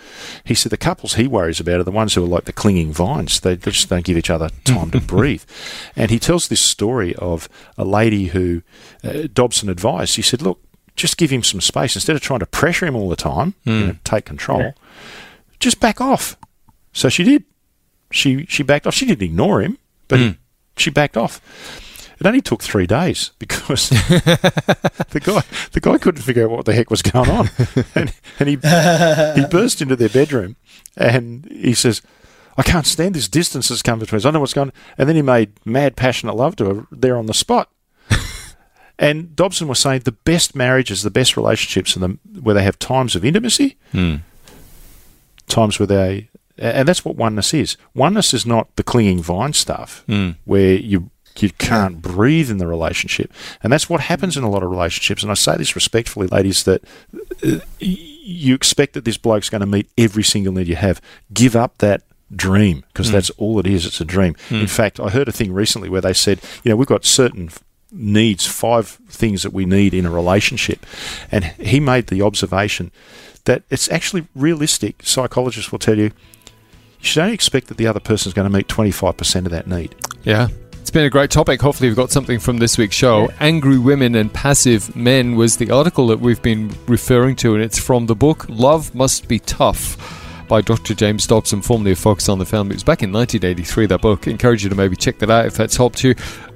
He 0.44 0.54
said 0.54 0.72
the 0.72 0.78
couples 0.78 1.14
he 1.14 1.26
worries 1.26 1.62
about 1.62 1.80
are 1.80 1.86
the 1.86 1.92
ones 1.92 2.16
who 2.16 2.24
are 2.24 2.28
like 2.28 2.44
the 2.44 2.52
clinging 2.52 2.92
vines. 2.92 3.40
They, 3.40 3.56
they 3.56 3.72
just 3.72 3.88
don't 3.88 4.04
give 4.04 4.18
each 4.18 4.30
other 4.30 4.50
time 4.66 4.92
to 4.92 5.00
breathe. 5.16 5.44
And 5.96 6.12
he 6.12 6.20
tells 6.20 6.50
this 6.50 6.60
story 6.60 7.16
of 7.16 7.48
a 7.78 7.86
lady 7.86 8.26
who 8.28 8.62
uh, 9.06 9.28
Dobson 9.34 9.70
advised. 9.70 10.18
He 10.18 10.22
said, 10.22 10.42
"Look, 10.42 10.60
just 10.98 11.16
give 11.16 11.30
him 11.30 11.44
some 11.44 11.62
space 11.62 11.96
instead 11.96 12.18
of 12.18 12.22
trying 12.22 12.42
to 12.42 12.46
pressure 12.46 12.86
him 12.86 12.96
all 12.98 13.08
the 13.08 13.16
time. 13.16 13.54
You 13.64 13.74
know, 13.88 13.96
take 14.04 14.26
control. 14.26 14.74
Just 15.60 15.80
back 15.80 16.02
off." 16.02 16.36
So 16.92 17.08
she 17.08 17.24
did. 17.24 17.46
She 18.12 18.46
she 18.48 18.64
backed 18.64 18.86
off. 18.86 18.94
She 18.96 19.06
didn't 19.06 19.24
ignore 19.24 19.62
him, 19.62 19.78
but 20.10 20.20
he, 20.20 20.38
she 20.82 20.90
backed 20.90 21.18
off. 21.18 21.42
It 22.22 22.28
only 22.28 22.42
took 22.42 22.62
three 22.62 22.86
days 22.86 23.32
because 23.40 23.90
the 23.90 25.22
guy 25.24 25.42
the 25.72 25.80
guy 25.82 25.98
couldn't 25.98 26.22
figure 26.22 26.44
out 26.44 26.52
what 26.52 26.66
the 26.66 26.74
heck 26.74 26.92
was 26.92 27.02
going 27.02 27.30
on, 27.30 27.50
and, 27.96 28.14
and 28.40 28.50
he 28.50 28.56
he 28.56 29.48
burst 29.48 29.82
into 29.82 29.96
their 29.96 30.10
bedroom 30.10 30.56
and 30.96 31.46
he 31.46 31.74
says, 31.74 32.04
"I 32.58 32.64
can't 32.64 32.86
stand 32.86 33.16
this 33.16 33.28
distance 33.28 33.70
that's 33.70 33.82
come 33.82 33.98
between 33.98 34.18
us. 34.18 34.26
I 34.26 34.28
don't 34.28 34.36
know 34.36 34.40
what's 34.40 34.54
going." 34.54 34.70
on. 34.70 34.74
And 35.00 35.10
then 35.10 35.16
he 35.16 35.24
made 35.24 35.54
mad, 35.66 35.96
passionate 35.96 36.36
love 36.36 36.56
to 36.58 36.66
her 36.66 36.88
there 36.92 37.18
on 37.18 37.26
the 37.26 37.34
spot. 37.34 37.72
and 39.00 39.36
Dobson 39.36 39.68
was 39.68 39.80
saying 39.80 40.02
the 40.02 40.12
best 40.12 40.56
marriages, 40.56 41.02
the 41.02 41.10
best 41.10 41.36
relationships, 41.36 41.96
and 41.96 42.04
the 42.04 42.40
where 42.40 42.54
they 42.54 42.64
have 42.64 42.78
times 42.78 43.16
of 43.16 43.26
intimacy, 43.26 43.78
hmm. 43.92 44.18
times 45.48 45.80
where 45.80 45.88
they 45.88 46.30
and 46.62 46.88
that's 46.88 47.04
what 47.04 47.16
oneness 47.16 47.54
is. 47.54 47.76
Oneness 47.96 48.34
is 48.34 48.46
not 48.46 48.76
the 48.76 48.84
clinging 48.84 49.22
vine 49.22 49.54
stuff 49.54 50.04
hmm. 50.06 50.32
where 50.46 50.76
you 50.76 51.10
you 51.38 51.50
can't 51.52 52.02
breathe 52.02 52.52
in 52.52 52.58
the 52.58 52.68
relationship, 52.68 53.34
and 53.64 53.72
that's 53.74 53.90
what 53.90 54.02
happens 54.02 54.38
in 54.38 54.44
a 54.44 54.50
lot 54.50 54.64
of 54.64 54.70
relationships. 54.70 55.24
And 55.24 55.32
I 55.32 55.36
say 55.36 55.58
this 55.58 55.76
respectfully, 55.76 56.28
ladies, 56.28 56.64
that 56.66 56.84
uh, 57.46 57.60
you 57.80 58.54
expect 58.54 58.94
that 58.94 59.06
this 59.06 59.18
bloke's 59.18 59.50
going 59.50 59.62
to 59.62 59.68
meet 59.68 59.90
every 59.98 60.24
single 60.24 60.54
need 60.54 60.68
you 60.68 60.76
have. 60.76 61.02
Give 61.34 61.56
up 61.56 61.78
that 61.80 62.04
dream 62.34 62.84
because 62.88 63.08
hmm. 63.08 63.14
that's 63.14 63.30
all 63.32 63.60
it 63.60 63.68
is. 63.68 63.86
It's 63.86 64.02
a 64.02 64.06
dream. 64.06 64.36
Hmm. 64.50 64.56
In 64.56 64.68
fact, 64.68 65.00
I 65.00 65.10
heard 65.10 65.28
a 65.28 65.34
thing 65.34 65.52
recently 65.52 65.90
where 65.90 66.02
they 66.02 66.14
said, 66.14 66.42
you 66.64 66.70
know, 66.70 66.76
we've 66.76 66.88
got 66.88 67.06
certain 67.06 67.50
needs, 67.92 68.46
five 68.46 68.88
things 69.10 69.44
that 69.44 69.52
we 69.52 69.66
need 69.66 69.94
in 69.94 70.06
a 70.06 70.12
relationship, 70.12 70.86
and 71.32 71.46
he 71.46 71.80
made 71.80 72.08
the 72.08 72.22
observation 72.22 72.92
that 73.46 73.64
it's 73.70 73.90
actually 73.92 74.28
realistic. 74.36 75.02
Psychologists 75.04 75.72
will 75.72 75.80
tell 75.80 75.98
you 75.98 76.12
you 77.02 77.08
should 77.08 77.22
only 77.22 77.34
expect 77.34 77.68
that 77.68 77.78
the 77.78 77.88
other 77.88 78.00
person 78.00 78.30
is 78.30 78.34
going 78.34 78.50
to 78.50 78.56
meet 78.56 78.68
25% 78.68 79.46
of 79.46 79.52
that 79.52 79.68
need. 79.68 79.96
Yeah. 80.24 80.50
It's 80.74 80.92
been 80.92 81.06
a 81.06 81.10
great 81.10 81.32
topic. 81.32 81.62
Hopefully, 81.62 81.88
you've 81.88 81.98
got 81.98 82.12
something 82.12 82.40
from 82.40 82.58
this 82.58 82.78
week's 82.78 82.96
show. 82.96 83.30
Angry 83.40 83.78
Women 83.78 84.16
and 84.16 84.32
Passive 84.32 84.96
Men 84.96 85.36
was 85.36 85.58
the 85.58 85.72
article 85.72 86.08
that 86.08 86.20
we've 86.20 86.42
been 86.42 86.76
referring 86.88 87.36
to, 87.38 87.56
and 87.56 87.64
it's 87.64 87.80
from 87.80 88.06
the 88.08 88.16
book 88.16 88.46
Love 88.50 88.94
Must 88.94 89.28
Be 89.28 89.40
Tough 89.40 90.46
by 90.48 90.60
Dr. 90.60 90.94
James 90.94 91.26
Dobson, 91.26 91.62
formerly 91.62 91.94
of 91.94 92.00
Focus 92.00 92.28
on 92.30 92.40
the 92.40 92.46
Family. 92.46 92.74
It 92.74 92.78
was 92.78 92.84
back 92.84 93.04
in 93.04 93.12
1983, 93.12 93.86
that 93.86 94.02
book. 94.02 94.28
Encourage 94.28 94.64
you 94.64 94.70
to 94.70 94.76
maybe 94.76 94.96
check 94.96 95.18
that 95.20 95.30
out 95.30 95.46
if 95.46 95.56
that's 95.56 95.78
helped 95.78 96.04
you. 96.04 96.14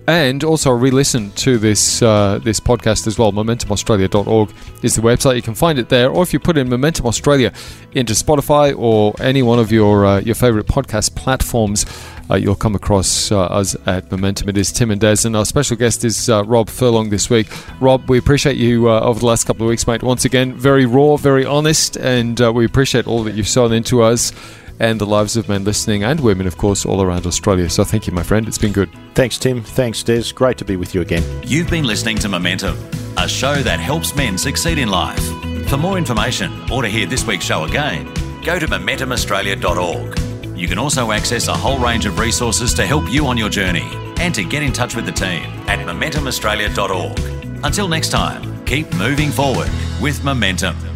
And 0.08 0.44
also 0.44 0.70
re-listen 0.70 1.32
to 1.32 1.58
this 1.58 2.04
uh, 2.04 2.40
this 2.44 2.60
podcast 2.60 3.08
as 3.08 3.18
well. 3.18 3.32
MomentumAustralia.org 3.32 4.54
is 4.84 4.96
the 4.96 5.02
website. 5.02 5.36
You 5.36 5.42
can 5.42 5.56
find 5.56 5.80
it 5.80 5.90
there, 5.90 6.12
or 6.12 6.22
if 6.22 6.32
you 6.32 6.40
put 6.40 6.60
in 6.60 6.70
Momentum 6.70 7.08
Australia 7.08 7.52
into 7.94 8.14
Spotify 8.14 8.78
or 8.78 9.16
any 9.20 9.42
one 9.42 9.58
of 9.58 9.72
your 9.72 10.06
uh, 10.06 10.20
your 10.20 10.36
favorite 10.36 10.68
podcast 10.68 11.16
platforms, 11.16 11.88
uh, 12.30 12.36
you'll 12.36 12.54
come 12.54 12.76
across 12.76 13.32
uh, 13.32 13.46
us 13.46 13.76
at 13.88 14.12
Momentum. 14.12 14.48
It 14.50 14.58
is 14.58 14.72
Tim 14.72 14.92
and 14.92 15.02
Des, 15.02 15.26
and 15.26 15.36
our 15.36 15.46
special 15.46 15.76
guest 15.76 16.06
is 16.06 16.30
uh, 16.30 16.44
Rob 16.46 16.70
Furlong 16.70 17.10
this 17.10 17.28
week. 17.32 17.48
Rob, 17.82 18.08
we 18.08 18.20
appreciate 18.20 18.58
you 18.58 18.92
uh, 18.92 19.00
over 19.00 19.22
the 19.22 19.26
last 19.26 19.46
couple 19.46 19.66
of 19.66 19.70
weeks, 19.70 19.88
mate. 19.88 20.04
Once 20.04 20.24
again, 20.24 20.54
very 20.54 20.86
raw, 20.86 21.18
very 21.18 21.46
honest, 21.46 21.98
and 21.98 22.40
we 22.54 22.64
appreciate 22.64 23.08
all 23.08 23.24
that 23.24 23.34
you've 23.34 23.48
sown 23.48 23.74
into 23.74 24.04
us 24.04 24.32
and 24.80 25.00
the 25.00 25.06
lives 25.06 25.38
of 25.38 25.48
men 25.48 25.64
listening 25.64 26.04
and 26.04 26.20
women, 26.20 26.48
of 26.48 26.58
course, 26.58 26.86
all 26.86 27.02
around 27.02 27.26
Australia. 27.26 27.70
So 27.70 27.84
thank 27.84 28.08
you, 28.08 28.14
my 28.14 28.24
friend. 28.24 28.48
It's 28.48 28.58
been 28.58 28.74
good. 28.74 28.90
Thanks, 29.14 29.38
Tim. 29.38 29.62
Thanks, 29.62 30.04
Des. 30.04 30.34
Great 30.34 30.58
to 30.58 30.66
be 30.66 30.76
with 30.76 30.94
you 30.94 31.02
again. 31.02 31.24
You've 31.46 31.70
been 31.70 31.86
listening 31.86 32.18
to 32.20 32.30
Momentum, 32.30 32.78
a 33.18 33.28
show 33.28 33.56
that 33.56 33.80
helps 33.80 34.16
men 34.16 34.38
succeed 34.38 34.78
in 34.78 34.90
life. 34.90 35.24
For 35.68 35.78
more 35.78 35.98
information 35.98 36.52
or 36.72 36.82
to 36.82 36.88
hear 36.88 37.06
this 37.06 37.26
week's 37.26 37.46
show 37.46 37.64
again, 37.64 38.06
go 38.44 38.60
to 38.60 38.68
momentumaustralia.org. 38.68 40.20
You 40.58 40.68
can 40.68 40.78
also 40.78 41.12
access 41.12 41.48
a 41.48 41.54
whole 41.54 41.80
range 41.80 42.06
of 42.06 42.20
resources 42.20 42.74
to 42.76 42.86
help 42.86 43.12
you 43.12 43.28
on 43.28 43.38
your 43.38 43.50
journey 43.50 43.90
and 44.20 44.34
to 44.36 44.44
get 44.44 44.64
in 44.64 44.72
touch 44.72 44.96
with 44.96 45.06
the 45.06 45.12
team 45.12 45.44
at 45.68 45.80
momentumaustralia.org. 45.80 47.20
Until 47.64 47.88
next 47.88 48.10
time, 48.10 48.64
keep 48.66 48.94
moving 48.96 49.32
forward 49.32 49.70
with 50.02 50.24
Momentum. 50.24 50.95